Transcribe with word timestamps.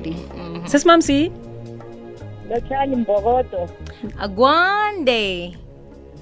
everybody. 0.00 0.12
Mm-hmm. 0.34 0.66
Sis 0.66 0.84
Mamsi? 0.84 1.32
Lotshani 2.48 2.96
Mbokodo. 2.96 3.68
Agwande. 4.18 5.56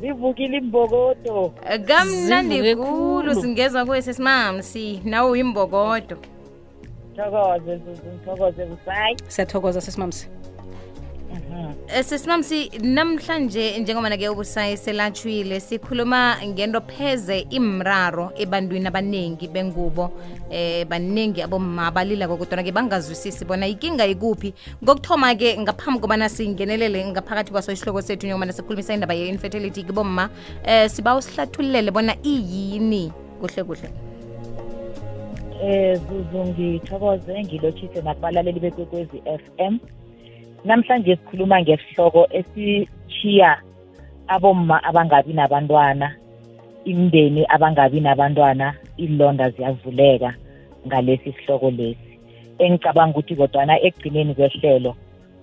zivukile 0.01 0.57
imbokodo 0.57 1.53
eh, 1.71 1.81
kamnandi 1.85 2.77
khulu 2.77 3.35
singezwa 3.35 3.85
kuwe 3.85 4.03
sesimamsi 4.03 5.01
nawe 5.05 5.31
uyimbokodo 5.31 6.17
thokoze 7.17 7.81
thokoze 8.25 8.65
busayi 8.67 9.17
siyathokoza 9.29 9.81
sesimamsi 9.81 10.29
sesimamsi 11.87 12.71
namhlanje 12.83 13.79
njengoba-ke 13.79 14.29
ubusayi 14.29 14.77
selatshwile 14.77 15.61
sikhuluma 15.61 16.37
ngento 16.47 16.81
pheze 16.81 17.47
imraro 17.51 18.33
ebantwini 18.37 18.87
abaningi 18.87 19.49
bengubo 19.49 20.11
eh 20.51 20.85
baningi 20.87 21.43
abomma 21.43 21.91
balila 21.91 22.29
kokudwana-ke 22.29 22.73
bangazwisisi 22.73 23.45
bona 23.45 23.67
ikinga 23.67 24.07
ikuphi. 24.07 24.55
Ngokuthoma-ke 24.85 25.59
ngaphambi 25.59 26.01
kobana 26.01 26.29
singenelele 26.29 27.05
ngaphakathi 27.07 27.53
kwaso 27.53 27.73
isihloko 27.73 28.03
sethu 28.03 28.27
njengobana 28.27 28.53
sikhulumisa 28.53 28.95
indaba 28.95 29.15
ye-infertility 29.15 29.83
kibomma 29.83 30.29
eh 30.67 30.91
siba 30.91 31.17
usihlathululele 31.17 31.91
bona 31.91 32.15
iyini 32.23 33.13
kuhle 33.41 33.65
kuhle. 33.65 33.89
Eh 35.63 36.01
zuzu 36.09 36.45
ngithokoze 36.45 37.45
ngilotshise 37.45 38.03
nakubalaleli 38.03 38.61
bekwekwezi 38.61 39.23
FM 39.25 39.79
namhlanje 40.65 41.17
sikhuluma 41.17 41.63
ngesihloko 41.63 42.27
esishiya 42.39 43.51
abomma 44.29 44.85
abangabi 44.85 45.33
nabantwana 45.33 46.15
imndeni 46.85 47.45
abangabi 47.49 48.01
nabantwana 48.01 48.75
ilonda 48.97 49.51
ziyavuleka 49.51 50.35
ngalesi 50.87 51.33
sihloko 51.33 51.71
lesi. 51.71 52.09
Engicabanga 52.59 53.13
ukuthi 53.19 53.35
kodwana 53.37 53.81
ekugcineni 53.87 54.35
kwehlelo 54.35 54.93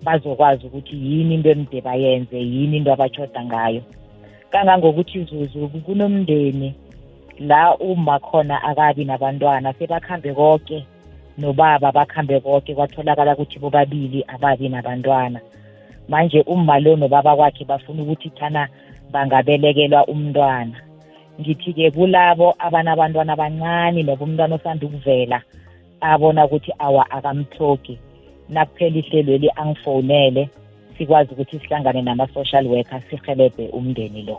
bazokwazi 0.06 0.66
ukuthi 0.68 0.96
yini 0.96 1.36
into 1.36 1.50
emde 1.50 1.82
bayenze 1.82 2.38
yini 2.40 2.78
into 2.78 2.94
abatshoda 2.94 3.42
ngayo. 3.46 3.82
Kangangokuthi 4.52 5.24
zuzu 5.24 5.68
kunomndeni 5.86 6.76
la 7.40 7.76
uma 7.78 8.20
khona 8.20 8.64
akabi 8.64 9.06
nabantwana 9.06 9.74
sebakhambe 9.74 10.34
konke 10.34 10.86
nobaba 11.38 11.92
bakhambe 11.92 12.40
konke 12.40 12.76
kwatholakala 12.76 13.34
ukuthi 13.34 13.60
bobabili 13.60 14.26
ababi 14.28 14.70
nabantwana. 14.70 15.40
Manje 16.10 16.42
umma 16.42 16.80
lo 16.80 16.96
nobaba 16.96 17.36
kwakhe 17.36 17.66
bafuna 17.66 18.04
ukuthi 18.04 18.30
thana 18.30 18.68
bangabelekelwa 19.12 20.08
umntwana. 20.08 20.78
Ngithi-ke 21.40 21.92
kulabo 21.92 22.56
abanabantwana 22.60 23.34
abancane 23.34 24.04
noba 24.04 24.24
umntwana 24.24 24.56
osanda 24.56 24.86
ukuvela 24.86 25.42
abona 26.02 26.46
ukuthi 26.46 26.72
awa 26.80 27.04
akamthogi 27.12 28.00
nakuphela 28.50 28.98
ihlelweli 29.00 29.50
angifowunele 29.56 30.50
sikwazi 30.98 31.34
ukuthi 31.34 31.60
sihlangane 31.60 32.02
nama-social 32.02 32.68
worker 32.68 33.02
sihelebhe 33.10 33.68
umndeni 33.68 34.22
lo. 34.24 34.38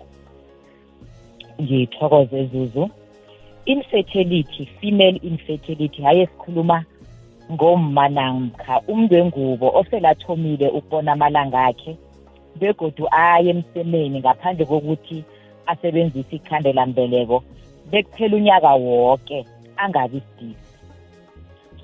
Ngithokoze 1.60 2.44
zuzu. 2.44 2.90
Infertility 3.66 4.66
female 4.80 5.20
infertility 5.22 6.02
haye 6.02 6.26
sikhuluma 6.26 6.84
ngomma 7.52 8.08
namkha 8.08 8.80
umndwengubo 8.88 9.70
oselathomile 9.78 10.68
ukubona 10.68 11.12
amalanga 11.12 11.64
akhe 11.64 11.96
begodu 12.60 13.04
aye 13.10 13.50
emsemeni 13.50 14.18
ngaphandle 14.20 14.64
kokuthi 14.64 15.24
asebenzise 15.66 16.36
ikhandelambeleko 16.36 17.42
bekuphela 17.90 18.36
unyaka 18.36 18.74
woke 18.74 19.46
angabi 19.76 20.22
sidisi. 20.26 20.66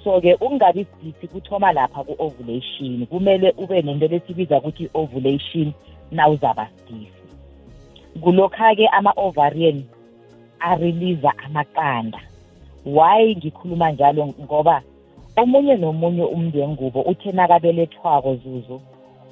So-ke 0.05 0.35
ukungabi 0.35 0.87
sidisi 0.91 1.29
kuthoma 1.29 1.73
lapha 1.73 2.05
ku-ovulation 2.05 3.07
kumele 3.07 3.55
ube 3.59 3.83
nento 3.83 4.07
lesibiza 4.07 4.59
ukuthi 4.59 4.85
i-ovulation 4.85 5.73
nawuzaba 6.11 6.69
sidisi. 6.77 7.23
Kulokha-ke 8.21 8.87
ama-ovarian 8.89 9.83
areleasa 10.69 11.33
amaqanda. 11.45 12.21
Why 12.85 13.37
ngikhuluma 13.37 13.93
njalo 13.93 14.23
ngoba 14.45 14.83
omunye 15.41 15.75
nomunye 15.77 16.25
umntu 16.25 16.59
wengubo 16.61 17.01
uthe 17.11 17.33
nakabelethwako 17.33 18.35
zuzu 18.35 18.81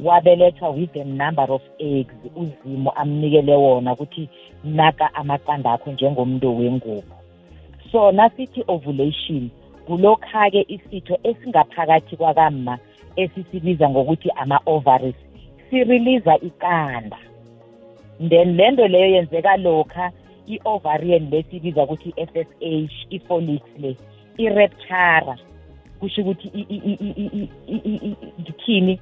wabelethwa 0.04 0.70
with 0.70 0.96
a 0.96 1.04
number 1.04 1.46
of 1.52 1.62
eggs 1.78 2.14
uzimo 2.36 2.90
amnikele 2.90 3.54
wona 3.54 3.92
ukuthi 3.92 4.28
naka 4.64 5.14
amaqanda 5.14 5.72
akho 5.72 5.90
njengomntu 5.92 6.58
wengubo. 6.58 7.14
So 7.92 8.12
nasithi 8.12 8.64
ovulation 8.68 9.50
kulokha-ke 9.86 10.64
isitho 10.68 11.18
esingaphakathi 11.22 12.16
kwakamma 12.16 12.78
esisibiza 13.16 13.90
ngokuthi 13.90 14.30
ama-ovaries 14.36 15.14
sireleasa 15.70 16.38
iqanda. 16.38 17.18
Then 18.28 18.56
lento 18.56 18.88
leyo 18.88 19.06
yenzeka 19.06 19.56
lokha 19.56 20.12
i-ovarian 20.46 21.30
le 21.30 21.42
sibizwa 21.42 21.84
ukuthi 21.84 22.14
i-SSH 22.16 23.06
i-folix 23.10 23.62
le 23.78 23.96
i-reptara 24.36 25.36
kusho 26.00 26.20
ukuthi 26.20 26.48
ngithini 28.40 29.00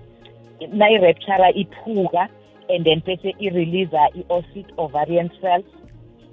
na 0.72 0.90
i-reptara 0.90 1.52
iphuka 1.52 2.28
and 2.68 2.84
then 2.84 3.00
bese 3.06 3.34
i-releaser 3.38 4.08
i-osit 4.14 4.66
ovarian 4.76 5.30
cells 5.40 5.66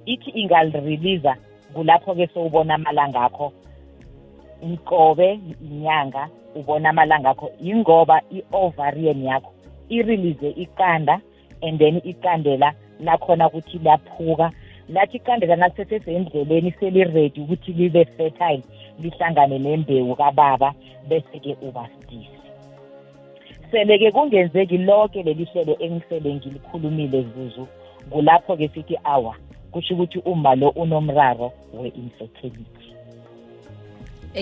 ithi 0.05 0.29
ingalireleaser 0.29 1.35
kulapho-ke 1.73 2.27
sowubona 2.33 2.75
amalanga 2.75 3.21
akho 3.21 3.53
mqobe 4.63 5.39
inyanga 5.61 6.29
ubona 6.55 6.89
amalanga 6.89 7.29
akho 7.29 7.51
yingoba 7.61 8.21
i-ovarian 8.31 9.23
yakho 9.23 9.51
irelease 9.89 10.49
iqanda 10.49 11.21
and 11.61 11.79
then 11.79 12.01
iqandela 12.03 12.73
lakhona 12.99 13.47
ukuthi 13.47 13.77
liyaphuka 13.77 14.51
lathi 14.89 15.17
iqandela 15.17 15.55
nalisesesendleleni 15.55 16.71
seliredi 16.79 17.41
ukuthi 17.41 17.73
libe 17.73 18.05
fertile 18.05 18.63
lihlangane 18.99 19.59
nembewu 19.59 20.15
kababa 20.15 20.73
bese-ke 21.09 21.57
uba 21.61 21.89
sidisi 21.89 22.35
sele-ke 23.71 24.11
kungenzeki 24.11 24.77
lonke 24.77 25.23
leli 25.23 25.45
hlelo 25.45 25.77
engisele 25.79 26.33
ngilikhulumile 26.33 27.21
zuzu 27.21 27.67
kulapho-ke 28.09 28.67
sithi 28.67 28.97
awa 29.03 29.35
kusho 29.71 29.93
ukuthi 29.93 30.19
uma 30.19 30.55
lo 30.55 30.69
unomraro 30.69 31.51
we-infertility. 31.73 32.95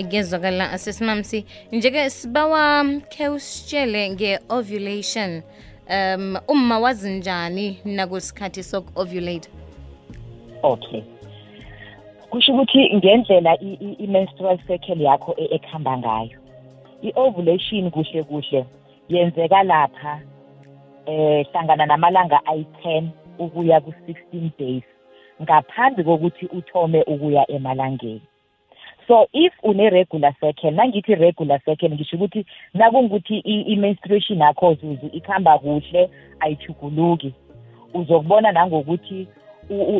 Ngezwakala 0.02 0.70
asesimamsi 0.70 1.44
njeke 1.72 2.10
sibawa 2.10 2.84
khe 3.08 3.28
usitshele 3.28 4.10
nge-ovulation. 4.10 5.42
Um 5.90 6.36
umma 6.48 6.78
wazi 6.78 7.10
njani 7.10 7.78
nakusikhathi 7.84 8.62
soku-ovulate? 8.62 9.48
Okay. 10.64 11.02
Kusho 12.30 12.52
ukuthi 12.52 12.96
ngendlela 12.96 13.56
i-menstrual 13.98 14.58
cycle 14.66 15.04
yakho 15.04 15.34
e- 15.36 15.54
ekuhamba 15.54 15.98
ngayo 15.98 16.38
i-ovulation 17.02 17.90
kuhle 17.90 18.22
kuhle 18.22 18.66
yenzeka 19.08 19.62
lapha 19.62 20.20
eh 21.06 21.46
hlangana 21.46 21.86
namalanga 21.86 22.40
ayi-10 22.46 23.08
ukuya 23.38 23.80
ku-16 23.80 24.50
days 24.58 24.82
ngaphambi 25.42 26.04
kokuthi 26.04 26.46
uthome 26.46 27.02
ukuya 27.02 27.50
emalangeni. 27.50 28.22
So 29.08 29.28
if 29.32 29.52
une-regular 29.62 30.34
cycle 30.40 30.70
nangithi 30.70 31.14
regular 31.14 31.60
cycle 31.64 31.90
ngisho 31.90 32.16
ukuthi 32.16 32.46
nakungukuthi 32.74 33.38
i-menstruation 33.38 34.40
yakho 34.40 34.74
zuzu 34.74 35.06
ikuhamba 35.12 35.58
kuhle 35.58 36.10
ayithuguluki 36.40 37.34
uzokubona 37.94 38.52
nangokuthi 38.52 39.28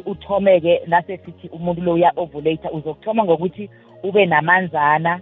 uthome-ke 0.06 0.82
nasesithi 0.86 1.48
umuntu 1.48 1.82
lo 1.82 1.92
uya-ovulata 1.92 2.72
uzokuthoma 2.72 3.24
ngokuthi 3.24 3.70
ube 4.02 4.26
namanzana 4.26 5.20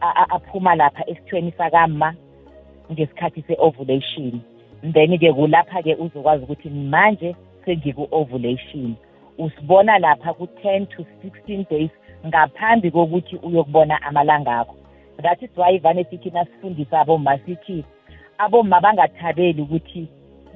aphuma 0.00 0.74
lapha 0.74 1.10
esithweni 1.10 1.52
sakamma 1.58 2.14
ngesikhathi 2.92 3.44
se-ovulation. 3.46 4.40
Then-ke 4.82 5.32
kulapha-ke 5.32 5.94
uzokwazi 5.94 6.44
ukuthi 6.44 6.70
manje 6.70 7.36
sengiku-ovulation. 7.64 8.94
Usibona 9.38 9.98
lapha 9.98 10.34
ku-10 10.34 10.86
to 10.86 11.06
16 11.22 11.64
days 11.70 11.90
ngaphambi 12.26 12.90
kokuthi 12.90 13.36
uyokubona 13.36 14.02
amalanga 14.02 14.58
akho. 14.58 14.76
That 15.22 15.42
is 15.42 15.50
why 15.56 15.78
vane 15.78 16.04
sithi 16.04 16.30
nasifundisa 16.30 17.00
abomma 17.00 17.38
sithi 17.38 17.84
abomma 18.38 18.80
bangathabeli 18.80 19.62
ukuthi 19.62 20.08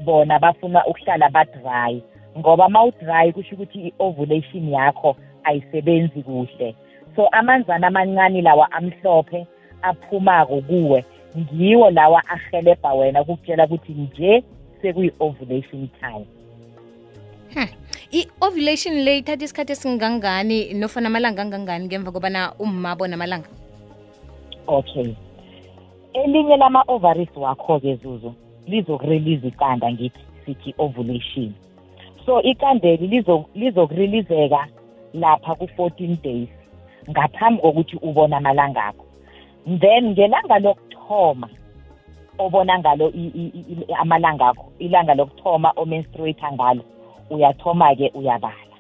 bona 0.05 0.39
bafuna 0.39 0.87
ukuhlala 0.87 1.31
badry. 1.31 2.03
Ngoba 2.39 2.69
ma 2.69 2.85
udry 2.85 3.33
kusho 3.33 3.55
ukuthi 3.55 3.79
i-ovulation 3.89 4.69
yakho 4.69 5.17
ayisebenzi 5.45 6.23
kuhle. 6.23 6.75
So 7.17 7.29
amanzana 7.33 7.87
amancane 7.87 8.43
lawa 8.43 8.73
amhlophe 8.73 9.47
aphumako 9.83 10.61
kuwe 10.61 11.05
ngiwo 11.39 11.91
lawa 11.91 12.23
ahelebha 12.29 12.95
wena 12.95 13.25
kukutshela 13.25 13.65
ukuthi 13.65 13.93
nje 13.93 14.45
sekuyi-ovulation 14.83 15.89
time. 16.01 16.27
I-ovulation 18.13 18.95
le 19.05 19.19
ithatha 19.19 19.45
isikhathi 19.45 19.73
esingangani 19.73 20.75
nofana 20.75 21.09
amalanga 21.09 21.43
angangani 21.43 21.87
ngemva 21.87 22.13
kobana 22.13 22.53
umma 22.59 22.91
abona 22.91 23.15
amalanga? 23.15 23.49
Okay. 24.67 25.15
Elinye 26.13 26.57
lama-ovaries 26.57 27.37
wakho-ke 27.37 27.97
zuzu 28.03 28.35
lizokurelease 28.67 29.47
iqanda 29.49 29.93
ngithi 29.93 30.21
sithi 30.45 30.75
ovulation. 30.79 31.53
So 32.27 32.43
ikandeli 32.43 33.23
lizokurelizeka 33.55 34.67
lapha 35.15 35.55
ku-14 35.55 36.23
days 36.23 36.49
ngaphambi 37.11 37.63
kokuthi 37.63 37.97
ubone 38.03 38.37
amalanga 38.37 38.85
akho 38.85 39.05
then 39.81 40.11
ngelanga 40.11 40.59
lokuthoma 40.59 41.49
obona 42.39 42.79
ngalo 42.79 43.13
amalanga 43.99 44.47
akho 44.49 44.73
ilanga 44.79 45.15
lokuthoma 45.15 45.73
omenstruator 45.77 46.53
ngalo 46.53 46.83
uyathoma-ke 47.31 48.11
uyabala. 48.15 48.77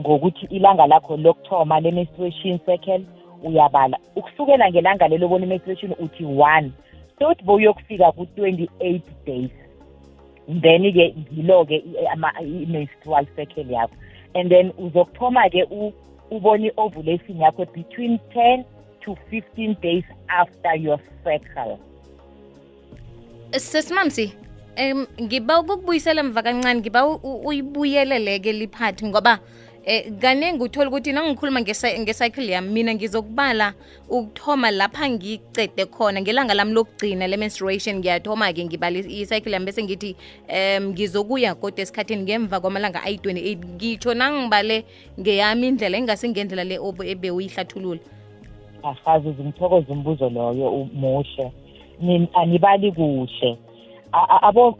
Ngokuthi 0.00 0.46
ilanga 0.50 0.86
lakho 0.86 1.16
lokuthoma 1.16 1.80
le-menstruation 1.80 2.58
cycle 2.58 3.04
uyabala. 3.44 3.98
Ukusukela 4.16 4.70
ngelanga 4.70 5.08
lelo 5.08 5.28
bona 5.28 5.46
i-menstruation 5.46 5.94
uthi 5.98 6.24
one 6.24 6.72
tot 7.18 7.44
bowuyokufika 7.44 8.12
ku-twenty-eight 8.12 9.04
days. 9.26 9.50
Then-ke 10.48 11.14
ngilo-ke 11.16 11.82
i-menstrual 12.40 13.26
cycle 13.36 13.64
yakho. 13.64 13.94
And 14.34 14.50
then 14.50 14.72
uzokuthoma-ke 14.78 15.66
ubone 16.30 16.66
i-ovulation 16.70 17.38
yakho 17.38 17.66
between 17.72 18.20
ten 18.32 18.64
to 19.00 19.16
fifteen 19.30 19.76
days 19.82 20.04
after 20.28 20.74
your 20.74 20.98
cycle. 21.24 21.78
Sesimamsi 23.52 24.32
um 24.78 25.06
ngiba 25.22 25.60
ukukubuyisela 25.60 26.22
mva 26.22 26.42
kancane 26.42 26.80
ngiba 26.80 27.06
uyibuyeleleke 27.06 28.52
liphathi 28.52 29.06
ngoba 29.06 29.38
eh 29.86 30.10
kaningi 30.18 30.62
uthola 30.64 30.88
ukuthi 30.88 31.12
nangikhuluma 31.12 31.60
ngecycle 31.60 32.50
yami 32.50 32.70
mina 32.72 32.94
ngizokubala 32.94 33.72
ukuthoma 34.10 34.70
lapha 34.70 35.08
ngicede 35.08 35.86
khona 35.86 36.20
ngelanga 36.20 36.54
lami 36.54 36.72
lokugcina 36.72 37.26
le-menstruation 37.26 37.98
ngiyathoma-ke 37.98 38.64
ngibala 38.64 38.98
icycle 38.98 39.52
yami 39.52 39.66
bese 39.66 39.82
ngithi 39.82 40.16
um 40.50 40.90
ngizokuya 40.90 41.54
kodwa 41.54 41.80
esikhathini 41.80 42.22
ngemva 42.22 42.60
kwamalanga 42.60 43.02
ayi-28 43.06 43.58
ngitsho 43.78 44.14
nangibale 44.14 44.84
ngeyami 45.20 45.68
indlela 45.68 45.98
engase 45.98 46.28
ngendlela 46.28 46.64
le 46.64 46.80
ebe 47.06 47.30
uyihlathulula. 47.30 48.00
Ahazi 48.82 49.32
zimthokoza 49.32 49.92
umbuzo 49.92 50.30
loyo 50.30 50.88
muhle. 50.94 51.52
Anibali 52.34 52.92
kuhle. 52.92 53.58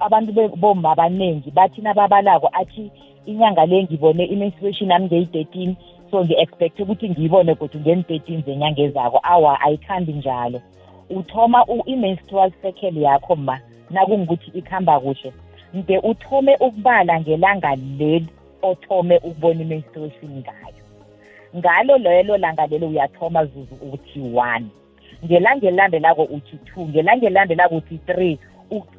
Abantu 0.01 0.51
bomma 0.57 0.91
abaningi 0.93 1.51
bathi 1.51 1.81
nababalako 1.81 2.51
athi 2.53 2.91
inyanga 3.27 3.67
le 3.67 3.83
ngibone 3.83 4.25
i-menstruation 4.25 4.91
yami 4.91 5.07
ngeyi-thirteen 5.07 5.77
so 6.11 6.25
ngi-expecte 6.25 6.83
ukuthi 6.83 7.11
ngiyibone 7.11 7.55
kodwa 7.55 7.81
ngeni-thirteen 7.81 8.43
zenyanga 8.43 8.83
ezako. 8.83 9.21
Awa 9.23 9.61
ayikhambi 9.61 10.13
njalo. 10.13 10.61
Uthoma 11.11 11.65
i-menstrual 11.87 12.51
cycle 12.63 13.01
yakho 13.01 13.37
ma 13.37 13.59
nakungukuthi 13.91 14.51
ikhamba 14.59 15.01
kuhle. 15.01 15.33
Mde 15.75 15.99
uthome 15.99 16.57
ukubala 16.61 17.21
ngelanga 17.21 17.77
leli 17.99 18.27
othome 18.63 19.17
ukubona 19.17 19.61
i-menstruation 19.61 20.31
ngayo. 20.31 20.83
Ngalo 21.57 21.99
lelo 21.99 22.37
langa 22.37 22.67
lelo 22.67 22.89
uyathoma 22.89 23.45
zuzu 23.45 23.75
uthi 23.93 24.21
one. 24.21 24.67
Ngelanga 25.25 25.67
elilandelako 25.67 26.23
uthi 26.23 26.57
two. 26.57 26.87
Ngelanga 26.87 27.27
elilandelako 27.27 27.77
uthi 27.77 27.99
three. 28.07 28.39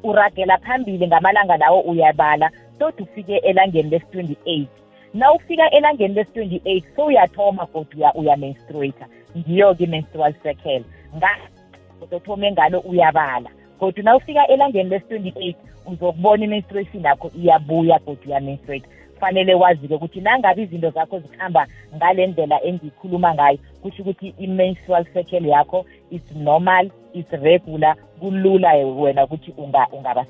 Uragela 0.02 0.58
phambili 0.58 1.06
ngamalanga 1.06 1.56
lawo 1.56 1.80
uyabala 1.80 2.50
todi 2.78 3.02
ufike 3.02 3.36
elangeni 3.36 3.90
lesi-28 3.90 4.66
na 5.14 5.32
ufika 5.32 5.70
elangeni 5.70 6.14
lesi-28 6.14 6.82
so 6.96 7.06
uyathoma 7.06 7.66
kodwa 7.66 8.14
uya-menstruata 8.14 9.06
ngiyo-ke 9.36 9.84
i-menstrual 9.84 10.34
circle. 10.42 10.84
Ngaothome 11.16 12.52
ngalo 12.52 12.80
uyabala. 12.80 13.50
Kodwa 13.78 14.04
na 14.04 14.16
ufika 14.16 14.46
elangeni 14.46 14.90
lesi-28 14.90 15.54
uzokubona 15.86 16.44
i-menstruation 16.44 17.04
yakho 17.04 17.30
iyabuya 17.36 17.98
kodwa 17.98 18.26
uya-menstruate 18.26 18.88
kufanele 19.14 19.54
wazi-ke 19.54 19.94
ukuthi 19.94 20.20
nangabe 20.20 20.62
izinto 20.62 20.90
zakho 20.90 21.18
zikhamba 21.18 21.66
ngale 21.96 22.26
ndlela 22.26 22.62
engikhuluma 22.62 23.34
ngayo 23.34 23.58
kusho 23.82 24.02
ukuthi 24.02 24.34
i-menstrual 24.38 25.04
circle 25.04 25.48
yakho 25.48 25.86
is 26.10 26.22
normal 26.36 26.90
is 27.12 27.30
regular 27.30 27.96
kulula 28.20 28.72
wena 28.72 29.24
ukuthi 29.24 29.54
ungaba 29.92 30.26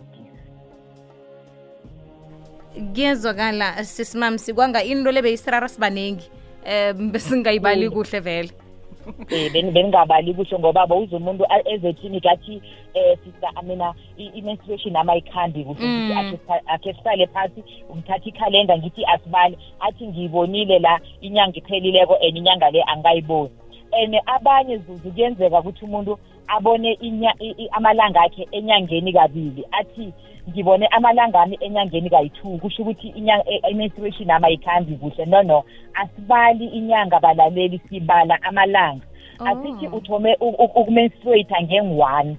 kuyezwakala 2.79 3.85
sisimamsi 3.85 4.55
kwanga 4.55 4.83
into 4.83 5.13
le 5.13 5.23
beyisirara 5.23 5.69
sibaningi. 5.69 6.31
Um 6.67 7.13
besingayibali 7.13 7.91
kuhle 7.91 8.21
vele. 8.21 8.51
Eh 9.31 9.51
beningabali 9.53 10.35
kusho 10.35 10.59
ngoba 10.59 10.87
bawuze 10.87 11.17
umuntu 11.17 11.45
ezeklinikhi 11.65 12.29
athi 12.29 12.63
eh 12.95 13.17
sister 13.25 13.51
amina 13.57 13.95
i-menstruation 14.19 14.97
ama 14.97 15.13
ayikhambi 15.13 15.65
kuhle 15.65 15.87
ukuthi 15.87 16.53
akhe 16.67 16.93
sihlale 16.93 17.27
phasi 17.27 17.65
ngithatha 17.95 18.29
ikhalenda 18.29 18.79
ngithi 18.79 19.05
asibale 19.05 19.59
athi 19.81 20.07
ngiyibonile 20.07 20.79
la 20.79 21.01
inyanga 21.21 21.57
iphelileko 21.57 22.19
and 22.21 22.37
inyanga 22.37 22.71
le 22.71 22.83
angayiboni. 22.83 23.51
And 23.93 24.15
abanye 24.27 24.79
zuzu 24.79 25.11
kuyenzeka 25.11 25.61
ukuthi 25.61 25.85
umuntu 25.85 26.19
abone 26.49 26.99
amalanga 27.73 28.21
akhe 28.21 28.49
enyangeni 28.53 29.13
kabili. 29.13 29.65
Athi 29.73 30.13
ngibone 30.49 30.87
amalanga 30.87 31.43
ami 31.43 31.59
enyangeni 31.61 32.11
kayi-two 32.11 32.59
kusho 32.59 32.83
ukuthi 32.83 33.09
i-menstruation 33.71 34.31
ami 34.31 34.47
ayikhambi 34.47 34.97
kuhle. 34.97 35.27
No 35.27 35.43
no 35.43 35.65
asibali 35.95 36.67
inyanga 36.67 37.21
balaleli 37.21 37.81
sibala 37.89 38.43
amalanga. 38.43 39.05
Asithi 39.39 39.87
Oh. 39.87 39.97
uthome 39.97 40.37
ukumenstruata 40.41 41.63
ngen-one 41.63 42.37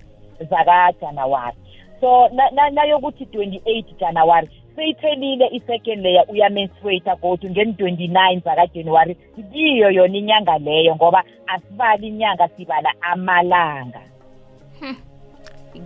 zakajanawari 0.49 1.57
so 2.01 2.29
nayokuthi 2.75 3.25
twenty-eight 3.25 3.99
janawari 3.99 4.49
seyiphelile 4.75 5.47
i-second 5.47 6.03
layer 6.03 6.25
uyamenstruata 6.27 7.15
kodwa 7.15 7.49
ngen-twenty-nine 7.49 8.41
zakajanuwari. 8.45 9.17
Kiyo 9.53 9.91
yona 9.91 10.17
inyanga 10.17 10.57
leyo 10.57 10.95
ngoba 10.95 11.23
asibali 11.47 12.07
inyanga 12.07 12.47
sibala 12.47 12.93
amalanga. 13.01 14.01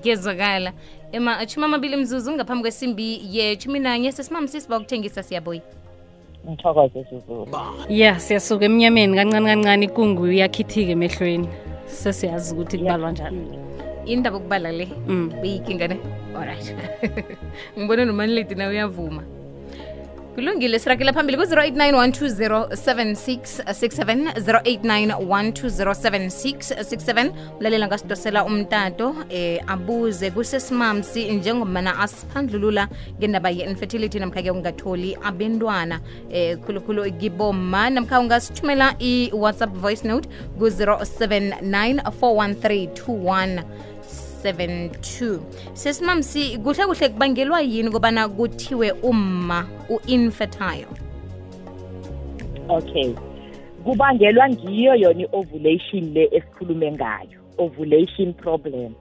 Kuyezwakala 0.01 0.73
ema 1.11 1.37
achumi 1.37 1.65
amabili 1.65 1.95
mzuzu 1.95 2.31
ngaphambi 2.31 2.61
kwesimbi 2.61 3.21
yechumi 3.31 3.79
nanye 3.79 4.11
sesimami 4.11 4.47
sisiba 4.47 4.77
ukuthengisa 4.77 5.23
siyabuya 5.23 5.61
ngithokoze 6.49 7.05
zuzulu 7.09 7.47
ya 7.89 8.19
siyasuka 8.19 8.65
emnyameni 8.65 9.15
kancane 9.17 9.47
kancane 9.49 9.85
ikungu 9.85 10.27
iyakhithika 10.27 10.91
emehlweni. 10.91 11.47
Sesiyazi 11.85 12.53
ukuthi 12.53 12.77
kubalwa 12.77 13.11
njani. 13.11 13.72
Indaba 14.05 14.37
okubala 14.37 14.71
le 14.71 14.87
Mm. 15.07 15.29
beyiyinkinga 15.41 15.87
ne 15.87 15.97
alright 16.37 16.75
ngibone 17.77 18.05
nomaniledi 18.05 18.55
nawe 18.55 18.71
uyavuma. 18.71 19.23
Kulungile 20.35 20.79
sirakela 20.79 21.13
phambili 21.13 21.37
ku-089 21.37 21.93
1207667 25.13 27.31
mlalela 27.59 27.87
ngasidosela 27.87 28.45
umtato 28.45 29.15
eh 29.29 29.61
abuze 29.67 30.31
kusesimamsi 30.31 31.31
njengobana 31.31 31.99
asiphandlulula 31.99 32.87
ngendaba 33.19 33.49
ye-infertility 33.49 34.19
namkha-ke 34.19 34.51
ungatholi 34.51 35.17
abentwana. 35.23 35.99
Eh 36.31 36.57
khulukhulu 36.57 37.11
kiboma 37.11 37.89
namkha 37.89 38.19
ungasithumela 38.19 38.95
i-whatsapp 38.99 39.73
voice 39.75 40.07
note 40.07 40.29
ku-079 40.57 42.01
413 42.09 43.63
72 44.43 45.39
sesimamsi 45.73 46.57
kuhle 46.57 46.85
kuhle 46.85 47.09
kubangelwa 47.09 47.61
yini 47.61 47.91
kobana 47.91 48.29
kuthiwe 48.29 48.91
umma 48.91 49.67
u-infertile? 49.89 50.87
Okay. 52.69 53.13
Kubangelwa 53.83 54.49
ngiyo 54.49 54.95
yona 54.95 55.21
i-ovulation 55.21 56.13
le 56.13 56.29
esikhulume 56.31 56.91
ngayo 56.91 57.39
ovulation 57.57 58.33
problem. 58.33 58.93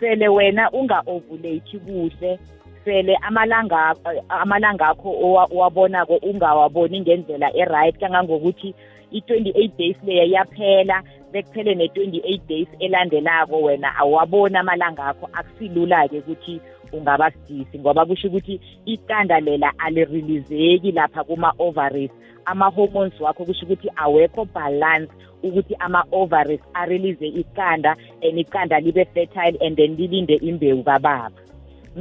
Sele 0.00 0.28
wena 0.28 0.70
unga-ovulate 0.70 1.78
kuhle 1.78 2.38
sele 2.86 3.18
amalanga 3.22 3.94
amalanga 4.28 4.88
akho 4.94 5.10
owa- 5.10 5.48
owabonako 5.50 6.14
ungawaboni 6.22 7.00
ngendlela 7.00 7.50
e-right. 7.56 7.98
Kangangokuthi 7.98 8.74
i-28 9.10 9.70
days 9.78 9.96
leya 10.06 10.24
yaphela 10.24 11.02
bekuphele 11.32 11.74
ne-28 11.74 12.40
days 12.48 12.68
elandelako 12.78 13.62
wena 13.62 13.96
awaboni 13.98 14.56
amalanga 14.56 15.04
akho 15.04 15.26
akusilula-ke 15.32 16.18
ukuthi 16.18 16.60
ungaba 16.92 17.30
sidisi 17.30 17.78
ngoba 17.78 18.06
kusho 18.06 18.28
ukuthi 18.28 18.60
iqanda 18.86 19.40
lela 19.40 19.72
alirilizeki 19.78 20.92
lapha 20.92 21.24
kuma-ovaries. 21.24 22.10
Ama-hormones 22.44 23.20
wakho 23.20 23.44
kusho 23.44 23.66
ukuthi 23.66 23.90
awekho 23.96 24.44
balance 24.54 25.10
ukuthi 25.42 25.74
ama-ovaries 25.78 26.60
arelease 26.74 27.26
iqanda 27.26 27.96
and 28.22 28.38
iqanda 28.38 28.80
libe 28.80 29.04
fertile 29.14 29.58
and 29.60 29.76
then 29.76 29.96
lilinde 29.96 30.34
imbewu 30.40 30.82
kababa. 30.82 31.30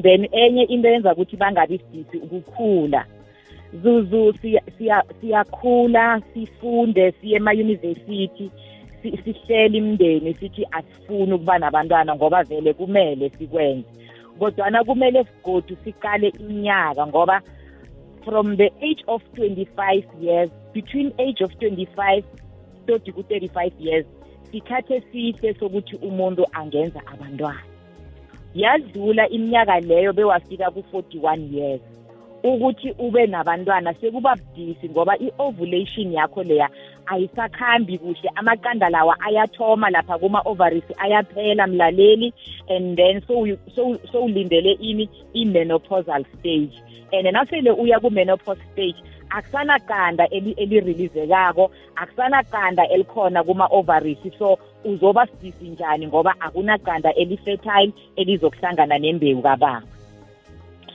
Then 0.01 0.27
enye 0.31 0.63
into 0.63 0.87
yenza 0.89 1.13
ukuthi 1.13 1.37
bangabi 1.37 1.77
sidisi 1.77 2.17
ukukhula. 2.17 3.05
Zuzu 3.83 4.33
siya- 4.41 4.63
siya- 4.77 5.05
siyakhula 5.21 6.21
sifunde 6.33 7.11
siye 7.11 7.35
emayunivesithi 7.37 8.51
sihlele 9.01 9.77
imndeni 9.77 10.33
sithi 10.33 10.67
asifuni 10.71 11.33
ukuba 11.33 11.59
nabantwana 11.59 12.15
ngoba 12.15 12.43
vele 12.43 12.73
kumele 12.73 13.29
sikwenze. 13.29 13.87
Kodwana 14.39 14.83
kumele 14.83 15.23
sigodu 15.23 15.77
siqale 15.83 16.27
iminyaka 16.39 17.07
ngoba 17.07 17.41
from 18.25 18.57
the 18.57 18.71
age 18.81 19.03
of 19.07 19.21
25 19.35 20.03
years 20.21 20.49
between 20.73 21.13
age 21.19 21.43
of 21.43 21.51
25 21.53 22.23
todi 22.87 23.11
ku-35 23.11 23.71
years 23.79 24.05
sikhathe 24.51 25.01
sihle 25.11 25.53
sokuthi 25.53 25.95
umuntu 25.95 26.45
angenza 26.51 27.01
abantwana. 27.07 27.74
Yadlula 28.55 29.29
iminyaka 29.29 29.79
leyo 29.79 30.13
bewafika 30.13 30.71
ku-41 30.71 31.53
years. 31.53 31.81
Ukuthi 32.43 32.91
ube 32.99 33.27
nabantwana 33.27 33.93
sekuba 33.93 34.35
budisi 34.35 34.89
ngoba 34.89 35.17
i-ovulation 35.17 36.13
yakho 36.13 36.43
leya 36.43 36.69
ayisakhambi 37.05 37.97
kuhle. 37.97 38.29
Amaqanda 38.35 38.89
lawa 38.89 39.17
ayathoma 39.19 39.89
lapha 39.89 40.17
kuma-ovaries 40.17 40.83
ayaphela 40.97 41.67
mlaleli 41.67 42.33
and 42.69 42.97
then 42.97 43.21
sowulindele 43.21 43.59
so, 43.75 43.97
so 44.11 44.27
ini 44.27 45.09
i-menopausal 45.33 46.25
stage. 46.39 46.81
And 47.11 47.27
nasele 47.27 47.71
uya 47.71 47.99
ku-menopause 47.99 48.61
stage 48.73 49.01
akusanaqanda 49.29 50.29
elirelizekako 50.29 51.71
akusanaqanda 51.95 52.87
elikhona 52.89 53.43
kuma-ovaries 53.43 54.17
so 54.39 54.57
uzoba 54.85 55.27
sidisi 55.27 55.69
njani 55.69 56.07
ngoba 56.07 56.35
akunaqanda 56.39 57.13
eli-fertile 57.13 57.93
elizokuhlangana 58.15 58.97
nembewu 58.97 59.41
kababa. 59.41 59.81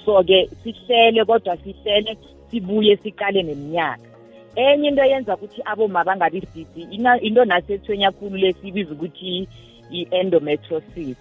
So-ke 0.04 0.50
sihlele 0.62 1.24
kodwa 1.24 1.56
sihlele 1.56 2.16
sibuye 2.50 2.96
siqale 2.96 3.42
neminyaka. 3.42 4.10
Enye 4.56 4.88
into 4.88 5.04
yenza 5.04 5.36
ukuthi 5.36 5.62
aboma 5.64 6.04
bangabi 6.04 6.40
sidisi 6.40 6.82
into 7.22 7.44
nasethwenya 7.44 8.10
khulu 8.12 8.36
lesibiza 8.36 8.92
ukuthi 8.92 9.48
i-endometrosis 9.90 11.16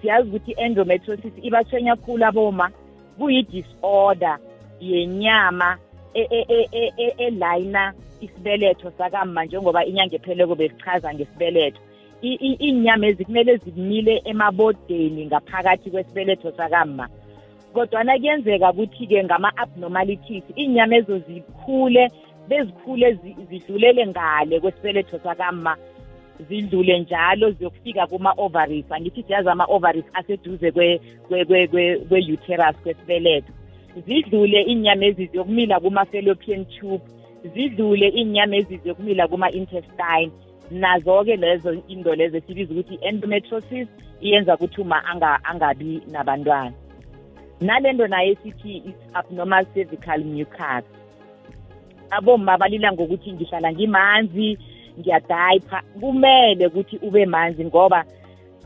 siyazi 0.00 0.28
ukuthi 0.28 0.50
i-endometrosis 0.50 1.32
ibathwenya 1.42 1.96
khulu 1.96 2.24
aboma 2.24 2.70
kuyi-disorder 3.18 4.38
yenyama 4.80 5.78
elayina 7.18 7.92
isibeletho 8.20 8.90
sakamma 8.98 9.44
njengoba 9.44 9.84
inyanga 9.84 10.16
epheleko 10.16 10.54
besichaza 10.54 11.14
ngesibeletho. 11.14 11.80
Iy'nyama 12.22 13.06
ezi 13.06 13.24
kumele 13.24 13.56
zimile 13.56 14.22
emabodeni 14.24 15.26
ngaphakathi 15.26 15.90
kwesibeletho 15.90 16.52
sakamma. 16.52 17.08
Kodwana 17.72 18.18
kuyenzeka 18.18 18.70
ukuthi-ke 18.70 19.24
ngama-abnormalities 19.24 20.44
iy'nyama 20.56 20.96
ezo 20.96 21.18
zikhule 21.18 22.10
bezikhule 22.48 23.18
zidlulele 23.50 24.06
ngale 24.06 24.60
kwesibeletho 24.60 25.18
sakamma 25.18 25.76
zidlule 26.48 26.98
njalo 26.98 27.50
ziyokufika 27.50 28.06
kuma-ovaries. 28.06 28.92
Angithi 28.92 29.22
siyazi 29.22 29.48
ama-ovaries 29.48 30.04
aseduze 30.14 30.72
kwe-uterus 32.08 32.76
kwesibeletho. 32.82 33.52
Zidlule 34.06 34.62
iy'nyama 34.62 35.04
ezi 35.06 35.26
ziyokumila 35.26 35.80
kuma-fallopian 35.80 36.64
tube. 36.64 37.04
Zidlule 37.54 38.08
iy'nyama 38.08 38.56
ezi 38.56 38.76
ziyokumila 38.76 39.28
kuma-intestine. 39.28 40.30
Nazo-ke 40.70 41.36
lezo 41.36 41.72
into 41.88 42.14
lezo 42.14 42.36
esibiza 42.36 42.72
ukuthi 42.72 42.94
i-endometrosis 42.94 43.88
iyenza 44.20 44.54
ukuthi 44.54 44.80
uma 44.80 45.04
angabi 45.44 46.02
nabantwana. 46.10 46.72
Nalento 47.60 48.06
naye 48.06 48.34
sithi 48.42 48.76
is-abnormal 48.76 49.66
cervical 49.74 50.24
mucus. 50.24 50.84
Aboma 52.10 52.58
balila 52.58 52.92
ngokuthi 52.92 53.32
ngihlala 53.32 53.72
ngimanzi 53.72 54.58
ngiyadayipha. 54.98 55.82
Kumele 56.00 56.66
ukuthi 56.66 56.96
ube 56.96 57.26
manzi 57.26 57.64
ngoba 57.64 58.04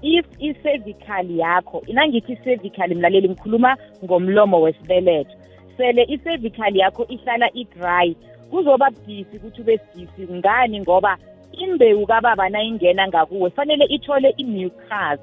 if 0.04 0.26
i-cervical 0.38 1.26
yakho 1.30 1.82
inangithi 1.86 2.32
i-cervical 2.32 2.94
mlaleli 2.94 3.28
ngikhuluma 3.28 3.76
ngomlomo 4.04 4.60
wesibeletho 4.60 5.36
sele 5.76 6.02
i-cervical 6.02 6.76
yakho 6.76 7.06
ihlala 7.08 7.50
i-dry 7.54 8.16
kuzoba 8.50 8.90
budisi 8.90 9.36
ukuthi 9.36 9.60
ube 9.60 9.78
sidisi 9.78 10.32
ngani 10.32 10.80
ngoba 10.80 11.18
imbewu 11.52 12.06
kababa 12.06 12.48
nayingena 12.48 13.08
ngakuwe 13.08 13.50
fanele 13.50 13.84
ithole 13.84 14.34
i-mucus 14.36 15.20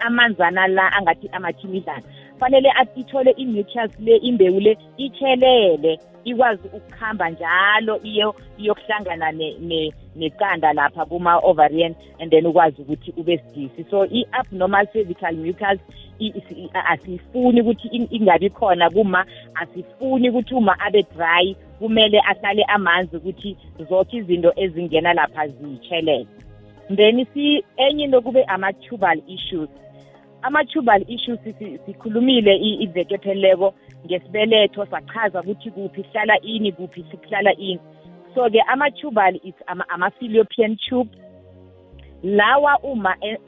amanzana 0.00 0.66
la 0.66 0.92
angathi 0.92 1.28
amathimidlana 1.32 2.02
fanele 2.40 2.72
ithole 2.96 3.30
i-mucus 3.30 4.00
le 4.00 4.16
imbewu 4.16 4.60
le 4.60 4.78
ithelele 4.96 5.98
ikwazi 6.24 6.68
ukuhamba 6.72 7.30
njalo 7.30 8.00
iyo 8.02 8.34
iyokuhlangana 8.58 9.32
neqanda 10.16 10.72
lapha 10.72 11.04
kuma-ovarian 11.04 11.94
and 12.18 12.30
then 12.30 12.46
ukwazi 12.46 12.82
ukuthi 12.82 13.14
ube 13.16 13.38
sidisi. 13.38 13.84
So 13.90 14.06
i-abnormal 14.06 14.86
cervical 14.92 15.36
mucus 15.36 15.80
asifuni 16.72 17.60
ukuthi 17.60 17.88
ingabi 18.10 18.50
khona 18.50 18.90
kuma 18.90 19.26
asifuni 19.54 20.30
ukuthi 20.30 20.54
uma 20.54 20.80
abe 20.80 21.02
dry 21.16 21.56
kumele 21.78 22.20
ahlale 22.20 22.64
amanzi 22.64 23.16
ukuthi 23.16 23.56
zonke 23.88 24.16
izinto 24.16 24.52
ezingena 24.56 25.12
lapha 25.14 25.48
ziyitshelele 25.48 26.26
then 26.96 27.26
si 27.34 27.64
enye 27.76 28.04
into 28.04 28.20
kube 28.20 28.44
ama-tubal 28.44 29.22
issues 29.26 29.68
ama-tubal 30.42 31.04
issues 31.08 31.38
sikhulumile 31.86 32.56
iveke 32.56 33.14
epheleleko 33.14 33.74
ngesibeletho 34.06 34.86
sachaza 34.86 35.40
ukuthi 35.40 35.70
kuphi 35.70 36.04
sihlala 36.04 36.40
ini 36.40 36.72
kuphi 36.72 37.04
sihlala 37.10 37.52
ini. 37.52 37.80
So-ke 38.34 38.60
ama-tubal 38.68 39.34
is 39.44 39.54
ama-fallopian 39.66 40.76
tube. 40.76 41.10
Lawa 42.22 42.78
uma 42.82 43.16
e, 43.20 43.38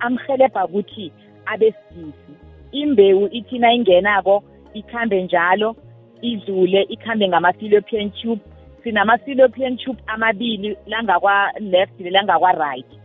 amhelebha 0.00 0.64
ukuthi 0.64 1.12
abe 1.46 1.74
sidisi. 1.88 2.32
Imbewu 2.72 3.28
ithi 3.32 3.58
nayingenako 3.58 4.42
ikhambe 4.74 5.22
njalo 5.22 5.76
idlule 6.22 6.82
ikhambe 6.82 7.28
ngama-fallopian 7.28 8.10
tube. 8.10 8.40
Sinama-fallopian 8.84 9.76
tube 9.76 10.02
amabili 10.06 10.76
langakwa-left 10.86 12.00
langakwa-right 12.00 13.01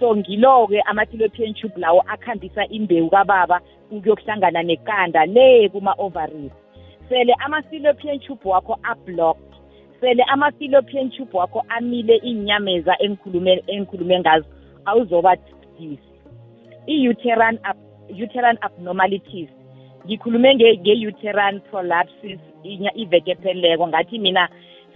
so 0.00 0.16
ngilo-ke 0.16 0.80
ama-fallopian 0.86 1.54
tube 1.54 1.76
lawo 1.76 2.00
akhambisa 2.08 2.66
imbewu 2.68 3.10
kababa 3.10 3.60
ukuyokuhlangana 3.90 4.62
neqanda 4.62 5.26
le 5.26 5.68
kuma-ovaries. 5.68 6.52
Sele 7.08 7.34
ama-fallopian 7.44 8.18
tube 8.20 8.44
wakho 8.44 8.78
ablocked. 8.82 9.52
Sele 10.00 10.22
ama-fallopian 10.22 11.10
tube 11.10 11.38
wakho 11.38 11.64
amile 11.68 12.16
iy'nyameza 12.16 12.96
engikhulume 12.98 14.20
ngazo 14.20 14.46
awuzoba 14.84 15.36
disi 15.78 15.98
i-uterine 16.86 17.58
uterine 18.08 18.58
abnormalities. 18.60 19.48
Ngikhulume 20.06 20.54
nge-uterine 20.54 21.60
prolapses 21.70 22.40
iveke 22.94 23.30
epheleleko 23.30 23.86
ngathi 23.88 24.18
mina 24.18 24.48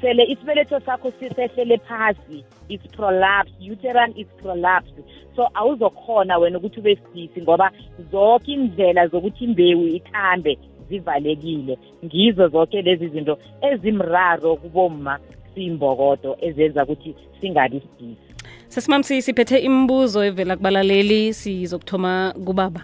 sele 0.05 0.25
isibeletho 0.25 0.81
sakho 0.81 1.13
sisehlele 1.19 1.79
phasi. 1.79 2.45
It's 2.69 2.87
prolapse. 2.97 3.53
Uterine 3.73 4.13
is 4.17 4.27
prolapse. 4.43 5.01
So 5.37 5.49
awuzokhona 5.55 6.39
wena 6.39 6.59
ukuthi 6.59 6.81
ube 6.81 6.97
sidisi 6.97 7.43
ngoba 7.43 7.71
zonke 8.13 8.53
indlela 8.53 9.07
zokuthi 9.07 9.45
imbewu 9.45 9.89
ikhambe 9.89 10.59
zivalekile. 10.89 11.79
Ngizo 12.05 12.49
zonke 12.49 12.83
lezi 12.83 13.09
zinto 13.09 13.39
ezimraro 13.63 14.57
kuboma 14.57 15.19
siyimbokodo 15.55 16.37
ezenza 16.41 16.85
ukuthi 16.85 17.15
singabi 17.41 17.81
sidisi. 17.81 18.35
Sesimamsi 18.69 19.23
siphethe 19.23 19.59
imibuzo 19.59 20.25
evela 20.25 20.57
kubalaleli 20.57 21.35
sizokuthoma 21.35 22.35
kubaba. 22.45 22.83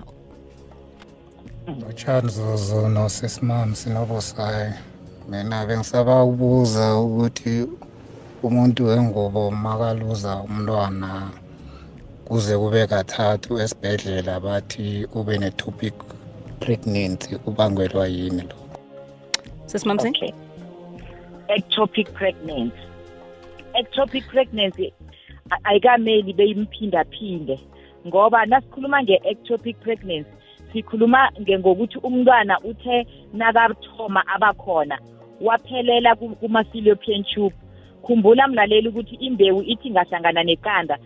Lotshani 1.80 2.28
zuzu 2.28 2.88
nosesimamsi 2.88 3.90
nobusayi 3.90 4.89
mina 5.30 5.66
bengisaba 5.66 6.25
ukubuza 6.25 6.84
ukuthi 7.04 7.52
umuntu 8.42 8.80
wengubo 8.88 9.50
makaluza 9.50 10.32
umntwana 10.46 11.10
kuze 12.26 12.54
kube 12.58 12.87
kathathu 12.92 13.50
esibhedlela 13.62 14.34
bathi 14.44 14.87
ube 15.18 15.34
ne-topic 15.38 15.94
pregnancy 16.62 17.32
ubangelwa 17.49 18.06
yini 18.14 18.42
lokho? 18.49 18.66
Sesimamsi 19.66 20.08
okay. 20.08 20.32
Ectopic 21.56 22.06
pregnancy. 22.18 22.84
Ectopic 23.80 24.25
pregnancy 24.32 24.92
ayikameli 25.64 26.32
beyimphindaphinda 26.38 27.56
ngoba 28.06 28.46
nasikhuluma 28.46 29.02
nge-ectopic 29.02 29.76
pregnancy 29.84 30.30
sikhuluma 30.72 31.30
ngokuthi 31.58 31.99
umntwana 31.99 32.54
uthe 32.70 33.06
nakathoma 33.32 34.26
abakhona 34.34 34.99
waphelela 35.40 36.14
kuma-fallopian 36.16 37.25
tube 37.25 37.56
khumbula 38.02 38.49
mlaleli 38.49 38.88
ukuthi 38.88 39.14
imbewu 39.14 39.62
ithi 39.62 39.90
ngahlangana 39.90 40.42
neqanda 40.42 40.99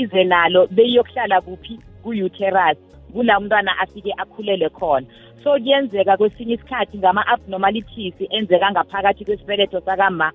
ize 0.00 0.24
nalo 0.24 0.66
beyiyokuhlala 0.66 1.40
kuphi 1.40 1.78
ku-uterus 2.02 2.78
kula 3.12 3.38
umntwana 3.38 3.78
afike 3.78 4.12
akhulele 4.16 4.68
khona. 4.68 5.06
So 5.42 5.58
kuyenzeka 5.58 6.16
kwesinye 6.16 6.54
isikhathi 6.54 6.98
ngama-abnormalities 6.98 8.14
enzeka 8.30 8.70
ngaphakathi 8.70 9.24
kwesibeletho 9.24 9.80
sakama 9.80 10.32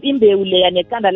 imbewu 0.00 0.44
leya 0.44 0.70
necanda 0.70 1.10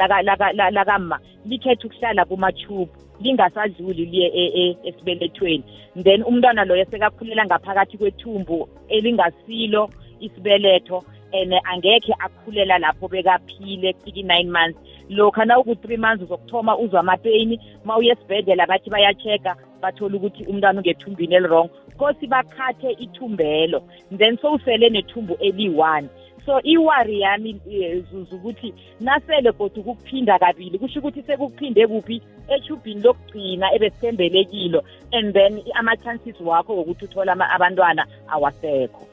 lakamma 0.70 1.18
likhetha 1.46 1.86
ukuhlala 1.86 2.24
kuma-tube 2.24 2.90
lingasadluli 3.20 4.04
liye 4.04 4.28
e, 4.34 4.44
e, 4.44 4.76
esibelethweni. 4.84 5.64
Then 6.02 6.22
umntwana 6.22 6.64
loyo 6.64 6.84
sekakhulela 6.84 7.46
ngaphakathi 7.46 7.98
kwethumbu 7.98 8.68
elingasilo 8.88 9.90
isibeletho 10.26 11.04
and 11.32 11.52
angekhe 11.64 12.14
akhulela 12.18 12.78
lapho 12.78 13.08
bekaphile 13.08 13.92
kufika 13.92 14.20
i-nine 14.20 14.50
months. 14.50 14.78
Lokha 15.08 15.44
na 15.44 15.58
uku-three 15.58 15.96
months 15.96 16.22
uzokuthoma 16.22 16.78
uzwa 16.78 17.00
amapeyini 17.00 17.60
ma 17.84 17.96
uye 17.96 18.12
esibhedlela 18.12 18.66
bathi 18.66 18.90
bayacheck-a 18.90 19.56
bathola 19.80 20.16
ukuthi 20.16 20.44
umntwana 20.44 20.80
ungethumbini 20.80 21.34
elirong 21.34 21.68
kosi 21.98 22.26
bakhathe 22.26 22.90
ithumbelo 23.04 23.82
then 24.18 24.36
sowusele 24.36 24.88
nethumbu 24.90 25.34
eliyi-one 25.40 26.08
so 26.46 26.60
iwari 26.62 27.20
yami 27.20 27.60
eh, 27.70 28.04
zuzu 28.10 28.36
ukuthi 28.36 28.74
nasele 29.00 29.52
kodwa 29.52 29.78
ukuphinda 29.80 30.38
kabili 30.38 30.78
kusho 30.78 30.98
ukuthi 30.98 31.22
sekukuphinde 31.22 31.86
kuphi? 31.86 32.22
Ethubhini 32.48 33.02
lokugcina 33.02 33.72
ebesithembelekilo 33.74 34.82
and 35.12 35.32
then 35.34 35.62
ama-chances 35.74 36.40
wakho 36.40 36.76
wokuthi 36.76 37.04
uthola 37.04 37.50
abantwana 37.50 38.06
awasekho. 38.28 39.11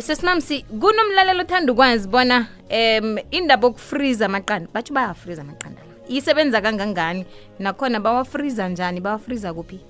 Sesimamsi 0.00 0.62
kunomlalelo 0.62 1.40
othanda 1.40 1.72
ukwazi 1.72 2.08
bona 2.08 2.46
um 2.70 3.18
indaba 3.30 3.66
okufriza 3.68 4.26
amaqanda 4.26 4.68
batsho 4.74 4.94
bayafriza 4.94 5.42
amaqanda 5.42 5.90
isebenza 6.08 6.60
kangangani? 6.60 7.24
Nakhona 7.58 8.00
bawafriza 8.00 8.68
njani? 8.68 9.00
Bawafriza 9.00 9.54
kuphi? 9.54 9.80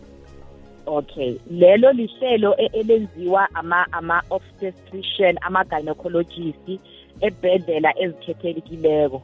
Okay 0.87 1.39
lelo 1.51 1.93
lihlelo 1.93 2.55
e-, 2.59 2.71
elenziwa 2.73 3.49
ama-obstetrician 3.55 5.39
ama-gynecologist 5.41 6.81
ebhedlela 7.21 7.99
ezikhethelekileko 7.99 9.23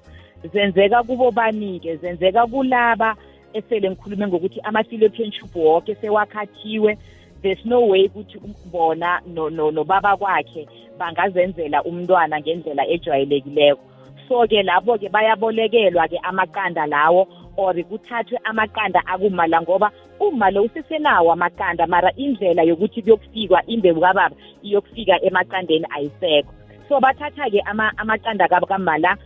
zenzeka 0.52 1.02
kubo 1.02 1.30
bani-ke? 1.30 1.96
Zenzeka 1.96 2.46
kulaba 2.46 3.16
esele 3.52 3.90
ngikhulume 3.90 4.26
ngokuthi 4.26 4.60
ama-philippian 4.60 5.30
tube 5.30 5.60
woke 5.60 5.94
sewakhathiwe 5.94 6.98
there's 7.46 7.64
no 7.64 7.86
way 7.86 8.08
ukuthi 8.08 8.38
bona 8.72 9.20
nobaba 9.26 10.10
no, 10.10 10.14
no 10.14 10.16
kwakhe 10.16 10.66
bangazenzela 10.98 11.82
umntwana 11.84 12.40
ngendlela 12.40 12.82
ejwayelekileko. 12.88 13.80
So-ke 14.28 14.62
lapho-ke 14.62 15.08
bayabolekelwa-ke 15.08 16.18
amaqanda 16.28 16.86
lawo 16.86 17.28
or 17.56 17.74
kuthathwe 17.74 18.38
amaqanda 18.44 19.00
akumala 19.06 19.62
ngoba 19.62 19.92
uma 20.20 20.50
lo 20.50 20.62
usesenawo 20.64 21.32
amaqanda 21.32 21.86
mara 21.86 22.10
indlela 22.16 22.62
yokuthi 22.62 23.02
kuyokufikwa 23.02 23.62
imbewu 23.66 24.00
kababa 24.00 24.36
iyokufika 24.62 25.22
emaqandeni 25.22 25.86
ayisekho. 25.94 26.52
So 26.88 26.98
bathatha-ke 27.00 27.62
amaqanda 27.96 28.48
kamala 28.48 29.16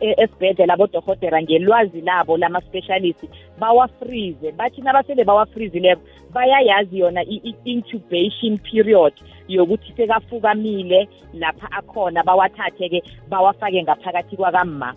esibhedlela 0.00 0.74
abodohotera 0.74 1.42
ngelwazi 1.42 2.00
labo 2.00 2.36
lama-specialist 2.36 3.24
bawafrize. 3.58 4.52
Bathi 4.52 4.80
nabasele 4.82 5.24
bawafrizileko 5.24 6.02
bayayazi 6.32 6.98
yona 6.98 7.22
i-incubation 7.22 8.58
period 8.58 9.12
yokuthi 9.48 9.92
sekafukamile 9.96 11.08
lapha 11.34 11.68
akhona. 11.72 12.22
Bawathathe-ke 12.22 13.02
bawafake 13.28 13.82
ngaphakathi 13.82 14.36
kwakamma. 14.36 14.94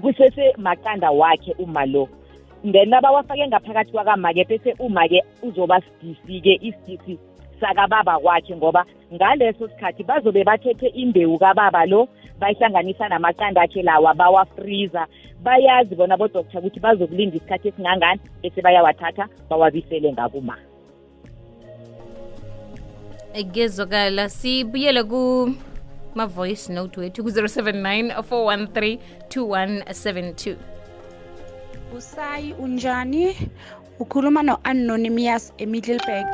Kusese 0.00 0.54
makanda 0.56 1.10
wakhe 1.10 1.54
uma 1.58 1.86
lo. 1.86 2.08
Then 2.64 2.90
nabawafake 2.90 3.48
ngaphakathi 3.48 3.92
kwakamake 3.92 4.44
bese 4.44 4.74
uma-ke 4.78 5.22
uzoba 5.42 5.80
sidisi-ke 5.80 6.58
isidisi 6.62 7.18
sakababa 7.60 8.18
kwakhe 8.18 8.56
ngoba 8.56 8.84
ngaleso 9.14 9.68
sikhathi 9.68 10.04
bazobe 10.04 10.44
bathethe 10.44 10.86
imbewu 10.86 11.38
kababa 11.38 11.86
lo 11.86 12.08
bayihlanganisa 12.40 13.08
namaqanda 13.08 13.62
akhe 13.62 13.82
lawa 13.82 14.14
bawafriza. 14.14 15.06
Bayazi 15.42 15.94
bona 15.94 16.16
bodoktar 16.16 16.60
ukuthi 16.60 16.80
bazokulinda 16.80 17.36
isikhathi 17.36 17.68
esingangani 17.68 18.20
bese 18.42 18.62
bayawathatha 18.62 19.28
bawabisele 19.50 20.12
ngakuma 20.12 20.56
gezokala 23.52 24.28
sibuyele 24.28 25.02
ku 25.04 25.54
ma-voice 26.14 26.72
note 26.72 27.00
wethu 27.00 27.22
ku-079 27.22 28.18
413 28.18 28.98
2172 29.30 30.56
busayi 31.92 32.54
unjani? 32.58 33.36
Ukhuluma 33.98 34.42
no-anonymous 34.42 35.52
emiddleburg 35.58 36.32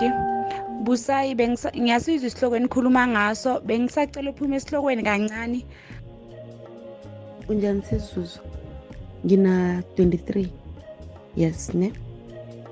busayi 0.84 1.34
ngiyasizwa 1.80 2.26
isihloko 2.28 2.56
enikhuluma 2.56 3.06
ngaso. 3.06 3.60
Bengisacela 3.60 4.30
uphume 4.30 4.56
esihlokweni 4.56 5.02
kancane 5.02 5.64
unjani 7.48 7.82
sisuzu 7.82 8.40
ngina 9.26 9.80
23 9.80 10.46
yes 11.36 11.74
ne? 11.74 11.92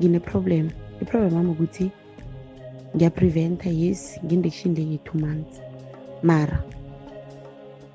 Ngine-problem 0.00 0.70
i-problem 1.02 1.34
wami 1.34 1.50
ukuthi 1.50 1.90
ngiyapreventa 2.96 3.70
yes 3.70 4.20
ngindection 4.24 4.74
lenge-two 4.74 5.18
months. 5.18 5.60
Mara 6.22 6.64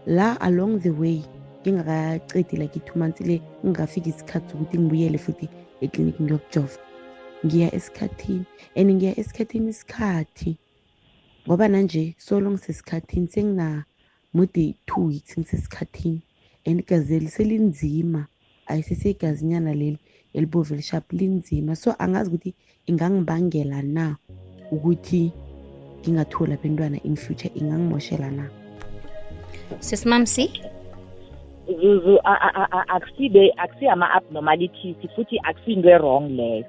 la 0.05 0.41
along 0.41 0.79
the 0.79 0.89
way 0.89 1.21
ngingakacedi 1.61 2.57
like 2.57 2.79
i-two 2.79 2.99
months 2.99 3.21
le 3.21 3.41
ngingafika 3.65 4.09
isikhathi 4.09 4.51
sokuthi 4.51 4.77
ngibuyele 4.79 5.17
futhi 5.17 5.49
ekliniki 5.81 6.23
ngiyokujova. 6.23 6.79
Ngiya 7.45 7.75
esikhathini 7.75 8.45
and 8.75 8.91
ngiya 8.91 9.19
esikhathini 9.19 9.69
isikhathi 9.69 10.57
ngoba 11.47 11.67
nanje 11.67 12.15
solo 12.17 12.51
ngisesikhathini 12.51 13.27
sengina 13.27 13.85
mude 14.33 14.75
two 14.85 15.05
weeks 15.05 15.37
ngisesikhathini. 15.37 16.26
And 16.67 16.79
igazeli 16.79 17.27
selinzima 17.27 18.27
ayisisegazinyana 18.67 19.73
leli 19.73 19.97
elibovu 20.33 20.73
elishaphu 20.73 21.15
linzima. 21.15 21.75
So 21.75 21.95
angazi 21.99 22.29
ukuthi 22.29 22.53
ingangibangela 22.85 23.81
na 23.81 24.15
ukuthi 24.71 25.31
ngingatholi 26.01 26.53
abentwana 26.53 26.97
in 27.03 27.15
future 27.15 27.51
ingangimoshela 27.55 28.31
na? 28.31 28.49
Sesimamsi 29.79 30.51
zuzu 31.81 32.19
akusibe 32.87 33.53
akusiy-ama-abnormalities 33.57 34.97
futhi 35.15 35.39
akusinto 35.43 35.89
e-wrong 35.89 36.29
leyo. 36.29 36.65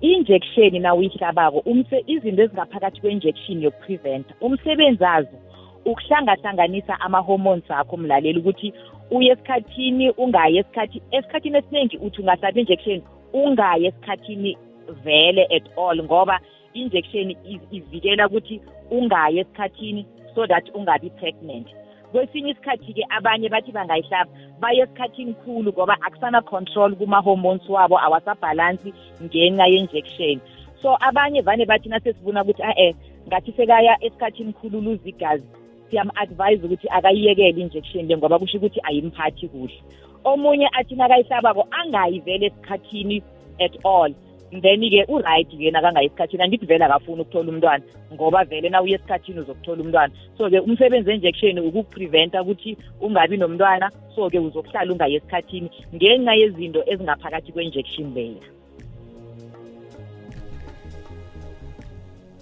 I-injection 0.00 0.82
na 0.82 0.94
uyihlabako 0.94 1.62
izinto 2.06 2.42
ezingaphakathi 2.42 3.00
kwe-injection 3.00 3.62
yokupreventa 3.62 4.34
umsebenzi 4.40 5.04
azo 5.04 5.36
ukuhlangahlanganisa 5.84 7.00
ama-hormones 7.00 7.70
akho 7.70 7.96
mlaleli 7.96 8.38
ukuthi 8.38 8.72
uye 9.10 9.32
esikhathini 9.32 10.10
ungayi 10.10 10.58
esikhathi 10.58 11.02
esikhathini 11.10 11.58
esiningi 11.58 11.96
uthi 11.96 12.20
ungahlaba 12.20 12.60
injection 12.60 13.02
ungayi 13.32 13.86
esikhathini 13.86 14.58
vele 15.04 15.44
at 15.56 15.66
all 15.76 16.02
ngoba 16.04 16.40
injection 16.74 17.36
ivikela 17.70 18.26
ukuthi 18.26 18.60
ungayi 18.90 19.38
esikhathini 19.38 20.06
so 20.34 20.46
that 20.46 20.70
ungabi 20.74 21.10
pregnant. 21.10 21.66
Kwesinye 22.12 22.50
isikhathi-ke 22.50 23.02
abanye 23.10 23.48
bathi 23.48 23.72
bangayihlaba 23.72 24.30
baye 24.60 24.82
esikhathini 24.82 25.34
khulu 25.34 25.72
ngoba 25.72 25.96
akusana-control 26.00 26.96
kuma-hormones 26.96 27.68
wabo 27.68 27.98
awasabhalansi 27.98 28.92
ngenxa 29.22 29.66
ye-injection. 29.66 30.40
So 30.82 30.96
abanye 31.00 31.40
vane 31.40 31.66
bathi 31.66 31.88
nasesibona 31.88 32.42
ukuthi 32.42 32.62
a-e 32.62 32.94
ngathi 33.28 33.52
sekaya 33.52 33.96
esikhathini 34.00 34.52
khulu 34.52 34.80
luza 34.80 35.08
igazi. 35.08 35.46
Siyam-advise 35.90 36.64
ukuthi 36.64 36.88
akayiyekele 36.90 37.60
injection 37.60 38.06
le 38.06 38.16
ngoba 38.16 38.38
kusho 38.38 38.58
ukuthi 38.58 38.80
ayimphathi 38.82 39.48
kuhle. 39.48 39.82
Omunye 40.24 40.68
athi 40.78 40.94
nakayihlabako 40.94 41.68
angayivele 41.70 42.46
esikhathini 42.46 43.22
at 43.60 43.74
all. 43.84 44.12
Then-ke 44.52 45.04
u-right-ke 45.08 45.70
nakangayi 45.70 46.06
esikhathini 46.06 46.42
angithi 46.42 46.66
vele 46.66 46.84
akafuni 46.84 47.22
ukuthola 47.22 47.50
umntwana 47.52 47.84
ngoba 48.14 48.44
vele 48.44 48.68
na 48.68 48.82
uye 48.82 48.94
esikhathini 48.94 49.40
uzokuthola 49.40 49.82
umntwana. 49.82 50.12
So-ke 50.38 50.60
umsebenzi 50.60 51.10
enjection 51.10 51.58
ukukupreventa 51.58 52.42
ukuthi 52.42 52.76
ungabi 53.00 53.36
nomntwana 53.36 53.90
so-ke 54.14 54.38
uzokuhlala 54.38 54.92
ungayi 54.92 55.16
esikhathini 55.16 55.70
ngenxa 55.94 56.34
yezinto 56.34 56.80
ezingaphakathi 56.86 57.52
kwe-injection 57.52 58.14
leya. 58.14 58.57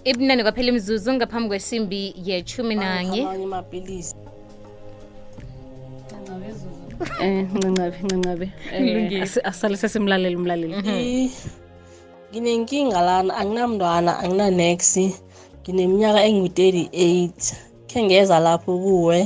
Ibunane 0.09 0.41
kwaphela 0.43 0.69
imzuzu 0.73 1.09
ngaphambi 1.13 1.47
kwesimbi 1.49 2.01
yechumi 2.27 2.75
nanye. 2.75 3.21
eh 7.21 7.45
ncancabe 7.53 7.97
ncancabe 8.03 8.47
eh, 8.73 9.49
asale 9.49 9.77
sesimlaleli 9.77 10.35
umlaleli. 10.35 10.75
Mhm. 10.75 11.29
nginenkinga 12.31 12.99
lana 13.07 13.31
anginamntwana 13.39 14.11
anginanex 14.23 14.79
ngineminyaka 15.61 16.19
engu-38 16.27 17.37
khe 17.89 17.99
ngeza 18.03 18.39
lapho 18.39 18.71
kuwe. 18.83 19.19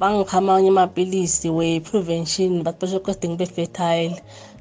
Bangipha 0.00 0.38
amanye 0.38 0.68
amapilisi 0.74 1.48
we-prevention 1.50 2.62
but 2.64 2.74
basho 2.80 2.98
kodwa 3.00 3.28
ngibe 3.30 3.46
fertile 3.46 4.16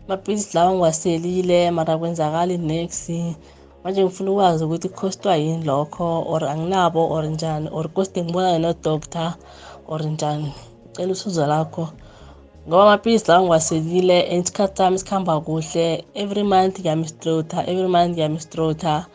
amapilisi 0.05 0.53
lawa 0.57 0.71
ngiwaselile 0.73 1.71
mara 1.71 1.97
kwenzakala 1.97 2.53
i-nex 2.53 2.91
manje 3.83 4.03
ngifuna 4.03 4.31
ukwazi 4.31 4.63
ukuthi 4.63 4.89
kukhostwa 4.89 5.35
yini 5.35 5.63
lokho 5.65 6.25
or 6.31 6.43
anginabo 6.43 7.01
or 7.09 7.25
njani 7.25 7.69
or 7.71 7.87
koste 7.89 8.23
ngibonane 8.23 8.59
nodoctor 8.59 9.33
or 9.87 10.01
njani. 10.03 10.51
Cela 10.93 11.11
usizo 11.11 11.47
lakho. 11.47 11.89
Ngoba 12.67 12.83
amaphilisi 12.83 13.27
lawa 13.27 13.41
ngiwaselile 13.43 14.21
and 14.31 14.43
isikhathi 14.45 14.77
sami 14.77 14.99
sikhamba 14.99 15.41
kuhle. 15.41 16.05
Every 16.15 16.43
month 16.43 16.79
ngiyamistrota 16.79 17.67
every 17.67 17.87
month 17.87 18.11
ngiyamistrota 18.13 19.05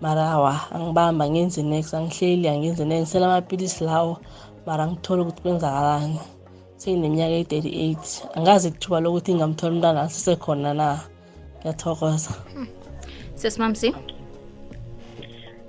mara 0.00 0.30
awa 0.30 0.60
angibamba 0.72 1.30
ngenzi 1.30 1.62
next 1.62 1.94
angihleli 1.94 2.48
angenzi 2.48 2.84
next. 2.84 3.02
Ngisela 3.02 3.26
amaphilisi 3.26 3.84
lawo 3.84 4.18
mara 4.66 4.86
ngithole 4.86 5.22
ukuthi 5.22 5.42
kwenzakalani. 5.42 6.20
Seyineminyaka 6.76 7.32
eyi-38 7.32 7.96
angazi 8.34 8.70
kuthuba 8.70 9.00
lokuthi 9.00 9.34
ngingamthola 9.34 9.72
umntwana 9.72 10.00
asisekhona 10.02 10.74
na. 10.74 11.00
Ngiyathokoza. 11.60 12.30
Sesimamsi 13.40 13.94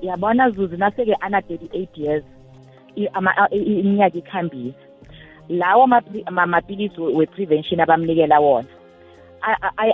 yabona 0.02 0.50
zuzu 0.50 0.78
naseke 0.78 1.14
ana-38 1.14 1.88
years 1.96 2.24
iminyaka 3.52 4.18
ikhambile. 4.18 4.74
Lawo 5.50 5.88
mapilisi 6.46 7.02
we-prevention 7.02 7.80
abamnikela 7.80 8.40
wona 8.40 8.68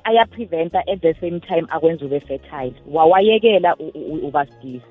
ayapreventa 0.04 0.80
at 0.88 1.02
the 1.02 1.14
same 1.14 1.40
time 1.40 1.66
akwenza 1.70 2.06
ube 2.06 2.20
fertile. 2.20 2.74
Wawayekela 2.92 3.76
ubasidisi. 4.24 4.86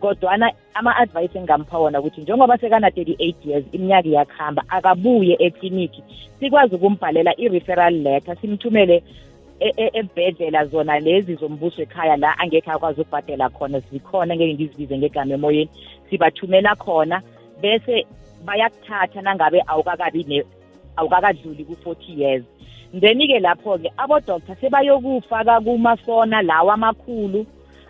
Kodwana 0.00 0.52
ama-advice 0.74 1.38
engampha 1.38 1.78
wona 1.78 2.00
ukuthi 2.00 2.20
njengoba 2.20 2.58
sekana-38 2.58 3.34
years 3.44 3.64
iminyaka 3.72 4.08
iyakuhamba 4.08 4.64
akabuye 4.68 5.36
ekliniki 5.38 6.02
sikwazi 6.40 6.74
ukumbhalela 6.74 7.40
i-referral 7.40 7.94
letter 7.94 8.36
simthumele 8.36 9.02
ebhedlela 9.60 10.66
zona 10.66 10.98
lezi 10.98 11.34
zombuso 11.34 11.82
ekhaya 11.82 12.16
la 12.16 12.38
angekhe 12.38 12.70
akwazi 12.70 13.00
ukubhadela 13.00 13.48
khona 13.48 13.80
zikhona 13.80 14.36
ngeke 14.36 14.54
ngizibize 14.54 14.98
ngegama 14.98 15.34
emoyeni 15.34 15.70
sibathumela 16.10 16.74
khona. 16.76 17.22
Bese 17.60 18.06
bayakuthatha 18.44 19.20
nangabe 19.22 19.62
awukakabi 19.66 20.44
awukakadluli 20.96 21.64
ku-forty 21.64 22.12
years. 22.12 22.44
Then-ke 22.92 23.38
lapho-ke 23.38 23.92
abodoktar 23.96 24.56
sebayokufaka 24.60 25.60
kumafona 25.60 26.42
lawa 26.42 26.74
amakhulu 26.74 27.46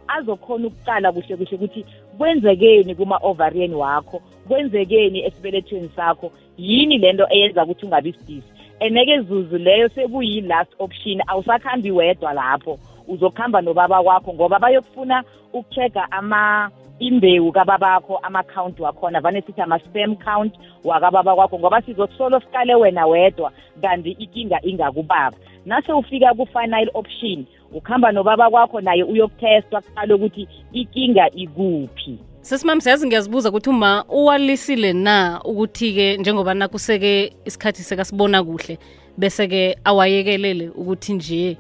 azokhona 0.09 0.67
ukuqala 0.67 1.13
kuhle 1.13 1.37
kuhle 1.37 1.57
ukuthi 1.57 1.85
kwenzekeni 2.19 2.95
kuma-ovarian 2.95 3.75
wakho 3.75 4.21
kwenzekeni 4.49 5.25
esibelethweni 5.25 5.91
sakho 5.97 6.33
yini 6.59 6.99
lento 6.99 7.27
eyenza 7.31 7.65
ukuthi 7.65 7.87
ungabi 7.87 8.13
sidisi? 8.13 8.60
Eneke 8.81 9.21
zuzu 9.21 9.59
leyo 9.59 9.89
sekuyi-last 9.89 10.73
option 10.79 11.23
awusakhambi 11.27 11.91
wedwa 11.91 12.33
lapho. 12.33 12.79
Uzokuhamba 13.09 13.61
nobaba 13.61 14.03
kwakho 14.03 14.35
ngoba 14.35 14.59
bayokufuna 14.59 15.25
ukucheck-a 15.53 16.07
ama 16.11 16.71
imbewu 16.99 17.53
kababakho 17.53 18.17
ama-count 18.17 18.81
wakhona. 18.81 19.21
Vane 19.21 19.43
sithi 19.43 19.61
ama-spam 19.61 20.17
count 20.17 20.55
wakababa 20.85 21.35
kwakho 21.35 21.59
ngoba 21.59 21.83
sizokusolo 21.83 22.41
sikale 22.41 22.75
wena 22.75 23.07
wedwa 23.07 23.53
kanti 23.83 24.11
ikinga 24.11 24.63
ingakubaba. 24.63 25.37
Nase 25.67 25.93
ufika 25.93 26.35
ku-final 26.35 26.91
option 26.95 27.47
ukuhamba 27.73 28.13
nobaba 28.13 28.51
kwakho 28.51 28.81
naye 28.81 29.03
uyokutestwa 29.03 29.81
kuqala 29.81 30.15
ukuthi 30.15 30.49
ikinga 30.73 31.31
ikuphi. 31.31 32.19
Sesimami 32.43 32.81
siyazi 32.81 33.07
ngiyazibuza 33.07 33.49
ukuthi 33.49 33.71
uma 33.71 34.05
uwalisile 34.09 34.93
na 34.93 35.41
ukuthi-ke 35.45 36.17
njengoba 36.17 36.55
nakuseke 36.55 37.33
isikhathi 37.45 37.83
sekasibona 37.83 38.45
kuhle 38.45 38.79
bese-ke 39.19 39.77
awayekelele 39.85 40.69
ukuthi 40.69 41.13
nje 41.13 41.57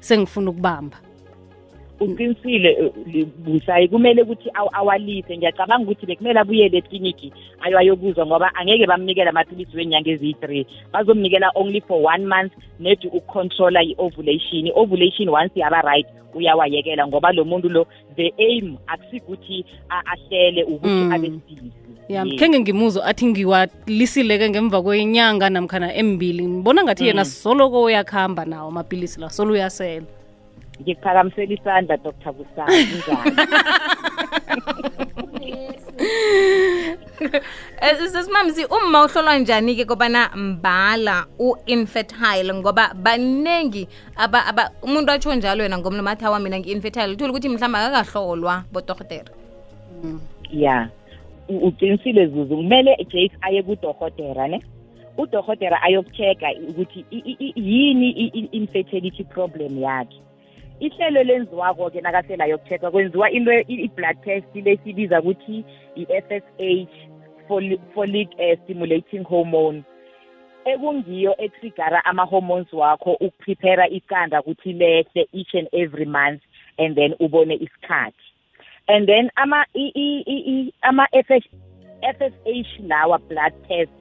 sengifuna 0.00 0.50
ukubamba? 0.50 1.05
Uqinisile 2.00 2.92
busayi. 3.44 3.88
Kumele 3.88 4.22
ukuthi 4.22 4.50
awalise. 4.72 5.36
Ngiyacabanga 5.36 5.84
ukuthi 5.84 6.06
bekumele 6.06 6.40
abuyele 6.40 6.78
ekliniki 6.78 7.32
ayo 7.60 7.78
ayokuzwa 7.78 8.26
ngoba 8.26 8.54
angeke 8.54 8.86
bamnikela 8.86 9.30
amaphilisi 9.30 9.76
wenyanga 9.76 10.10
eziyi-three. 10.10 10.66
Bazomnikela 10.92 11.50
only 11.54 11.80
for 11.80 12.02
one 12.02 12.26
month 12.26 12.52
nedi 12.80 13.08
ukucontrola 13.08 13.82
i-ovulation. 13.82 14.66
I-ovulation 14.66 15.28
once 15.28 15.56
yaba 15.56 15.82
right 15.82 16.06
uyawayekela 16.34 17.06
ngoba 17.06 17.32
lo 17.32 17.44
muntu 17.44 17.68
lo 17.68 17.86
the 18.16 18.32
aim 18.38 18.76
akusikuthi 18.86 19.64
ahlele 19.88 20.64
ukuthi 20.64 20.88
mm. 20.88 21.12
abe 21.12 21.26
sidisi 21.48 21.86
ya 22.08 22.24
mkhenge 22.24 22.60
ngimuzo 22.60 23.02
athi 23.04 23.26
ngiwalisile-ke 23.26 24.50
ngemva 24.50 24.82
kwenyanga 24.82 25.50
namkhana 25.50 25.94
embili. 25.94 26.46
Ngibona 26.46 26.84
ngathi 26.84 27.02
mm. 27.02 27.08
yena 27.08 27.24
soloko 27.24 27.82
uyakuhamba 27.82 28.44
nawo 28.44 28.68
amapilisi 28.68 29.20
la 29.20 29.30
solo 29.30 29.52
uyasela. 29.52 30.06
Ngiphakamisela 30.82 31.54
isandla 31.54 31.96
dr. 31.96 32.32
Busana 32.32 32.72
njani? 32.96 33.36
Sesimamsi 38.12 38.64
uma 38.64 39.04
uhlolwa 39.04 39.38
njani-ke 39.38 39.84
kobana 39.84 40.30
mbala 40.36 41.26
u-infertile? 41.38 42.54
Ngoba 42.54 42.94
baningi 42.94 43.88
aba, 44.16 44.46
aba 44.46 44.70
umuntu 44.82 45.12
atsho 45.12 45.34
njalo 45.34 45.62
yena 45.62 45.78
ngomlomo 45.78 46.10
athi 46.10 46.24
awa 46.24 46.40
mina 46.40 46.58
ngi-infertile. 46.58 47.12
Uthole 47.12 47.30
ukuthi 47.30 47.48
mhlawumbe 47.48 47.78
akakahlolwa 47.78 48.64
bodorhotera 48.72 49.30
ya. 50.50 50.88
Uqinisile 51.48 52.26
zuzu 52.26 52.56
kumele 52.56 52.96
jace 52.98 53.30
aye 53.40 53.62
kudorhotera 53.62 54.48
ne? 54.48 54.62
Udorhotera 55.18 55.82
ayokucheck-a 55.82 56.52
ukuthi 56.68 57.04
yini 57.56 58.10
i-infertility 58.10 59.24
problem 59.24 59.78
yakhe. 59.82 60.25
Ihlelo 60.80 61.22
lenziwako-ke 61.22 62.00
nakasela 62.00 62.46
yokucheck-a 62.46 62.90
kwenziwa 62.90 63.30
into 63.30 63.52
i-blood 63.52 64.24
test 64.24 64.46
lesibiza 64.54 65.20
ukuthi 65.20 65.64
i-FSH 65.94 66.94
folic 67.94 68.28
uh, 68.38 68.58
stimulating 68.64 69.24
hormone. 69.24 69.84
Ekungiyo 70.64 71.34
etrigara 71.38 72.04
ama-hormones 72.04 72.72
wakho 72.72 73.12
ukuprepare 73.12 73.86
iqanda 73.86 74.40
ukuthi 74.42 74.72
lehle 74.72 75.28
each 75.32 75.54
and 75.54 75.68
every 75.72 76.06
month 76.06 76.42
and 76.78 76.96
then 76.96 77.14
ubone 77.20 77.54
isikhathi. 77.54 78.22
And 78.88 79.06
then 79.06 79.30
ama 79.36 79.66
ama 80.82 81.06
FSH 82.02 82.80
lawa 82.86 83.18
blood 83.18 83.52
test 83.68 83.92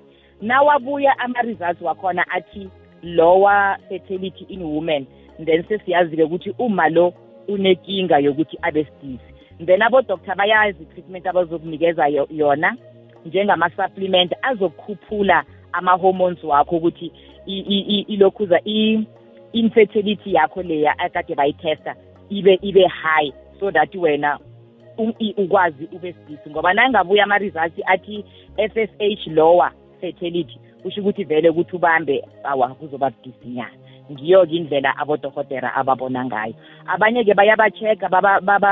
nawabuya 0.41 1.19
ama-results 1.19 1.81
wakhona 1.81 2.25
athi 2.31 2.69
lower 3.03 3.77
fertility 3.89 4.45
in 4.49 4.61
women 4.63 5.07
then 5.39 5.63
sesiyazi-ke 5.63 6.24
ukuthi 6.24 6.56
uma 6.60 6.89
lo 6.89 7.13
unenkinga 7.48 8.19
yokuthi 8.19 8.58
abe 8.62 8.84
sidisi. 8.84 9.36
Then 9.65 9.82
abodoktar 9.82 10.36
bayazi 10.36 10.84
i-treatment 10.84 11.28
abazokunikeza 11.28 12.08
yona 12.30 12.78
njengama-supplement 13.26 14.34
azokukhuphula 14.41 15.43
ama-hormones 15.71 16.43
wakho 16.43 16.76
ukuthi 16.78 17.12
ilokhuza 18.08 18.60
i-infertility 18.65 20.34
yakho 20.34 20.62
leya 20.63 21.00
akade 21.00 21.36
bayitesta 21.36 21.95
ibe 22.30 22.60
ibe 22.62 22.88
high 22.88 23.32
so 23.60 23.71
that 23.71 23.95
wena 23.95 24.39
ukwazi 25.38 25.89
ube 25.91 26.13
sidisi. 26.13 26.50
Ngoba 26.50 26.74
nangabuya 26.74 27.24
ama-results 27.24 27.82
athi 27.86 28.26
FSH 28.58 29.28
lower 29.28 29.71
fertility 30.02 30.60
kusho 30.84 31.02
ukuthi 31.02 31.24
vele 31.24 31.50
ukuthi 31.50 31.76
ubambe 31.76 32.24
awa 32.43 32.67
kuzoba 32.67 33.10
budisinyana 33.10 33.85
ngiyo-ke 34.11 34.55
indlela 34.55 34.97
abodohotera 34.97 35.75
ababona 35.75 36.25
ngayo. 36.25 36.53
Abanye-ke 36.87 37.33
bayaba-check-a 37.33 38.09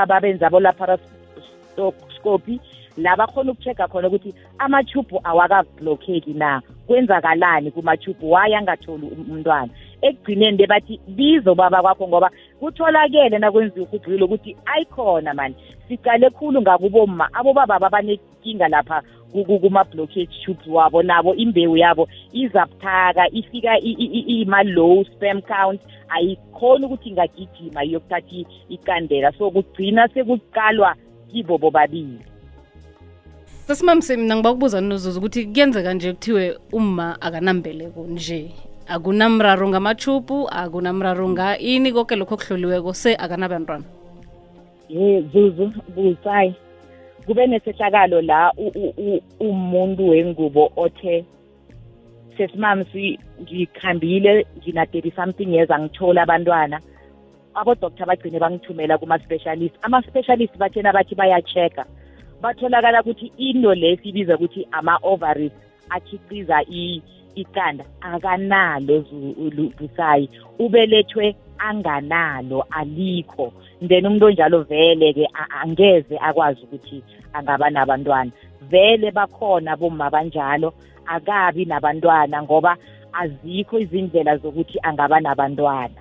babenza 0.06 0.46
abo-laparoscopy 0.46 2.60
la 2.96 3.16
bakhona 3.16 3.52
ukucheck-a 3.52 3.88
khona 3.88 4.08
ukuthi 4.08 4.34
amathubhu 4.58 5.20
awakablokeki 5.24 6.34
na? 6.34 6.62
Kwenzakalani 6.86 7.70
kumathubhu 7.70 8.30
waye 8.30 8.56
angatholi 8.56 9.06
umntwana? 9.06 9.68
Ekugcineni 10.02 10.58
bebathi 10.58 11.00
bizo 11.08 11.54
baba 11.54 11.82
kwakho 11.82 12.08
ngoba 12.08 12.30
kutholakele 12.60 13.38
nakwenziwa 13.38 13.86
uhudlulilo 13.86 14.26
ukuthi 14.26 14.56
ayikhona 14.66 15.34
mani. 15.34 15.54
Sicale 15.88 16.30
khulu 16.30 16.62
ngakuboma 16.62 17.28
abobaba 17.32 17.78
babanenkinga 17.78 18.68
lapha 18.68 19.02
kuma-blockage 19.42 20.44
tubes 20.44 20.66
wabo 20.66 21.02
nabo 21.02 21.34
imbewu 21.34 21.76
yabo 21.76 22.08
izabuthaka 22.32 23.28
ifika 23.32 23.78
ima-low 23.80 25.04
spam 25.04 25.42
count 25.42 25.80
ayikhoni 26.08 26.86
ukuthi 26.86 27.08
ingagijima 27.08 27.84
iyokuthatha 27.84 28.44
ikandela. 28.68 29.32
So 29.38 29.50
kugcina 29.50 30.08
sekuqalwa 30.08 30.94
kibo 31.32 31.58
bobabili 31.58 32.18
sesimamse 33.66 34.16
mina 34.16 34.36
ngiba 34.36 34.52
kubuza 34.52 34.80
nozuzu 34.80 35.18
ukuthi 35.18 35.46
kuyenzeka 35.46 35.94
nje 35.94 36.12
kuthiwe 36.12 36.58
uma 36.72 37.20
akanambeleko 37.20 38.06
nje. 38.06 38.50
Akunamraro 38.86 39.68
ngamachupu 39.68 40.48
akunamraro 40.52 41.28
nga 41.28 41.58
ini 41.58 41.92
konke 41.92 42.16
lokho 42.16 42.34
okuhloliweko 42.34 42.92
se 42.92 43.16
akanabantwana? 43.16 43.84
Ye 44.88 45.22
zuzu 45.32 45.72
busayi 45.94 46.54
kube 47.26 47.46
nesehlakalo 47.46 48.20
la 48.20 48.52
umuntu 49.40 50.08
wengubo 50.08 50.72
othe 50.76 51.24
sesimami 52.36 53.18
ngikhambile 53.42 54.46
ngina-thirty 54.58 55.10
something 55.16 55.54
years 55.54 55.70
angithola 55.70 56.22
abantwana. 56.22 56.80
Abodoktar 57.54 58.06
bagcine 58.06 58.38
bangithumela 58.38 58.98
kuma-specialist. 58.98 59.74
Ama-specialist 59.82 60.58
bathena 60.58 60.92
bathi 60.92 61.14
baya-check-a. 61.14 61.84
Batholakala 62.42 63.02
ukuthi 63.02 63.32
into 63.38 63.74
le 63.74 63.96
sibiza 63.96 64.34
ukuthi 64.34 64.66
ama-ovaries 64.72 65.52
akhiciza 65.90 66.62
iqanda. 67.36 67.84
Akanalo 68.00 69.04
busayi. 69.78 70.28
Ubelethwe 70.58 71.36
anganalo 71.58 72.66
alikho. 72.70 73.52
Then 73.80 74.06
umuntu 74.06 74.26
onjalo 74.26 74.62
vele-ke 74.62 75.28
angeze 75.62 76.18
akwazi 76.18 76.62
ukuthi 76.64 77.02
angaba 77.32 77.70
nabantwana. 77.70 78.30
Vele 78.70 79.10
bakhona 79.10 79.76
bomma 79.76 80.10
banjalo 80.10 80.74
akabi 81.06 81.64
nabantwana 81.64 82.42
ngoba 82.42 82.76
azikho 83.12 83.78
izindlela 83.78 84.36
zokuthi 84.36 84.78
angaba 84.82 85.20
nabantwana. 85.20 86.00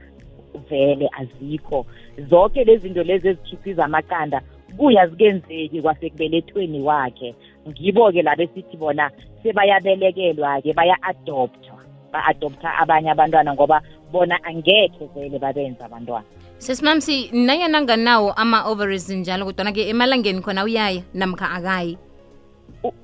Vele 0.70 1.10
azikho. 1.20 1.86
Zonke 2.30 2.64
lezi 2.64 2.88
zinto 2.88 3.04
lezi 3.04 3.28
ezikhiphiza 3.28 3.86
amaqanda 3.86 4.42
buya 4.78 5.08
zikenzeki 5.08 5.82
kwasekubelethweni 5.82 6.82
wakhe 6.82 7.36
ngibo-ke 7.70 8.22
laba 8.22 8.44
esithi 8.44 8.78
bona 8.78 9.12
sebayabelekelwa-ke 9.44 10.74
baya-adopthwa 10.74 11.80
ba-adoptha 12.14 12.70
abanye 12.82 13.10
abantwana 13.12 13.54
ngoba 13.54 13.82
bona 14.14 14.38
angekhe 14.44 15.10
vele 15.16 15.40
babenza 15.40 15.86
abantwana. 15.86 16.26
Sesimamsi 16.58 17.34
nanyana 17.34 17.82
nganawo 17.82 18.32
ama-ovaries 18.32 19.10
njalo 19.10 19.46
kodwana-ke 19.46 19.90
emalangeni 19.90 20.42
khona 20.42 20.64
uyaya 20.64 21.02
namkha 21.14 21.50
akayi? 21.58 21.98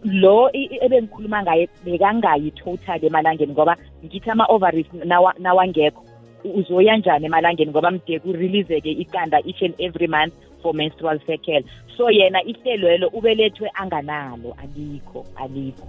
Lo 0.04 0.50
ebengikhuluma 0.54 1.44
ngaye 1.44 1.70
bekangayi 1.86 2.52
total 2.52 3.00
emalangeni 3.04 3.54
ngoba 3.54 3.76
ngithi 4.06 4.30
ama-ovaries 4.30 4.88
nawangekho. 5.40 6.04
Uzoya 6.44 6.98
njani 6.98 7.26
emalangeni 7.26 7.72
ngoba 7.72 7.92
mde 7.92 8.20
kurelease-ke 8.20 8.92
iqanda 9.04 9.42
each 9.46 9.62
and 9.62 9.76
every 9.80 10.08
month 10.08 10.34
for 10.62 10.74
menstrual 10.74 11.20
cycle. 11.26 11.64
So 11.98 12.12
yena 12.12 12.44
ihlelwelo 12.44 13.08
ubelethwe 13.08 13.72
anganalo 13.74 14.56
alikho 14.62 15.26
alikho. 15.36 15.88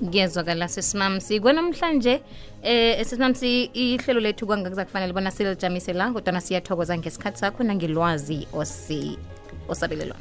Kuyezwakala 0.00 0.68
sesimamsi. 0.68 1.40
Kwanamhlanje 1.40 2.20
eh 2.62 2.98
sesimamsi 2.98 3.70
ihlelo 3.74 4.20
lethu 4.20 4.46
kwangakuza 4.46 4.84
kufanele 4.84 5.12
bona 5.12 5.30
silijamise 5.30 5.92
la 5.92 6.12
kodwana 6.12 6.40
siyathokoza 6.40 6.98
ngesikhathi 6.98 7.38
sakho 7.38 7.62
nangelwazi 7.64 8.46
osabelelwana 8.52 9.18
osabelelwa. 9.68 10.16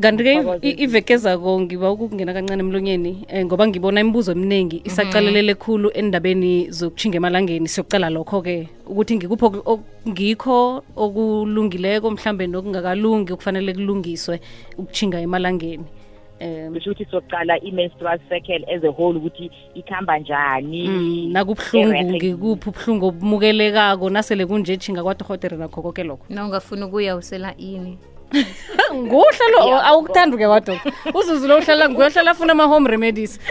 Kanti-ke 0.00 0.58
ivekezako 0.62 1.60
ngiba 1.60 1.90
ukungena 1.90 2.32
kancane 2.32 2.60
emlonyeni 2.60 3.26
um 3.32 3.44
ngoba 3.44 3.66
ngibona 3.68 4.00
imibuzo 4.00 4.32
eminingi 4.32 4.82
isacalelele 4.84 5.54
khulu 5.54 5.90
endabeni 5.94 6.70
zokutshinga 6.70 7.16
emalangeni 7.16 7.68
siyokucala 7.68 8.10
lokho-ke. 8.10 8.68
Ukuthi 8.86 9.16
ngikupho 9.16 9.78
ngikho 10.08 10.82
okulungileko 10.96 12.10
mhlambe 12.10 12.46
nokungakalungi 12.46 13.32
okufanele 13.32 13.72
kulungiswe 13.74 14.40
ukutshinga 14.78 15.20
emalangeni 15.20 15.86
kusho 16.38 16.90
ukuthi 16.90 17.04
sokuqala 17.10 17.58
i-menstrual 17.62 18.18
cycle 18.28 18.64
as 18.74 18.84
a 18.84 18.90
whole 18.90 19.16
ukuthi 19.18 19.50
ikhamba 19.74 20.18
njani 20.18 20.88
mm, 20.88 21.32
nakubuhlungu 21.32 22.12
ngikuphi 22.12 22.68
ubuhlungu 22.68 23.06
obumukelekako 23.06 24.10
nasele 24.10 24.46
kunje 24.46 24.76
tshinga 24.76 25.02
kwadohotere 25.02 25.56
nakho 25.56 25.82
koke 25.82 26.04
lokho. 26.04 26.24
Na 26.28 26.44
ungafuna 26.44 26.86
ukuya 26.86 27.16
usela 27.16 27.54
ini? 27.56 27.98
Nguhle 28.94 29.46
lo 29.52 29.80
awukuthanda 29.80 30.36
uke 30.36 30.46
wadoka 30.46 30.92
uzuzu 31.14 31.48
lo 31.48 31.58
uhlala 31.58 31.88
nguyohlala 31.88 32.30
afuna 32.30 32.52
ama-home 32.52 32.88
remedies. 32.88 33.40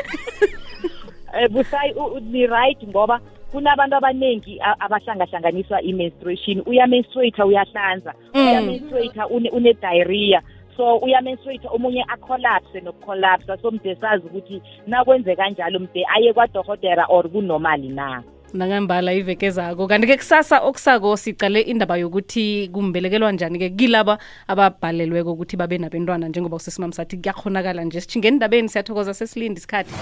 Um 1.34 1.50
busayi 1.50 1.94
ni-right 2.22 2.78
ngoba 2.88 3.20
kunabantu 3.52 3.96
abaningi 3.96 4.60
abahlangahlanganiswa 4.80 5.82
i-menstruation. 5.82 6.62
Uyamenstruator 6.66 7.46
uyahlanza. 7.46 8.14
Uyamenstruator 8.34 9.26
une-diarrhea 9.32 10.42
so 10.78 10.98
uyamenstruator 10.98 11.72
omunye 11.76 12.06
acolapse 12.08 12.82
nokucolapsa 12.82 13.58
so 13.58 13.72
mde 13.72 13.96
sazi 13.96 14.28
ukuthi 14.28 14.62
nakwenze 14.88 15.36
kanjalo 15.36 15.80
mde 15.80 16.06
aye 16.16 16.34
kwadohotera 16.34 17.06
or 17.10 17.30
kunomali 17.30 17.90
na. 17.90 18.24
Nangambala 18.54 19.14
iveke 19.14 19.50
zako. 19.50 19.88
Kanti-ke 19.88 20.18
kusasa 20.18 20.60
okusako 20.62 21.18
sicale 21.18 21.62
indaba 21.62 21.98
yokuthi 21.98 22.70
kumbelekelwa 22.74 23.32
njani-ke 23.32 23.70
kilaba 23.70 24.18
ababhalelweko 24.48 25.32
ukuthi 25.32 25.58
babe 25.58 25.78
nabentwana 25.78 26.28
njengoba 26.28 26.56
usesimami 26.56 26.94
sathi 26.94 27.18
kuyakhonakala 27.18 27.84
nje. 27.84 28.02
Sitshingeni 28.02 28.36
endabeni 28.36 28.70
siyathokoza 28.70 29.14
sesilindi 29.14 29.58
isikhathi 29.58 29.94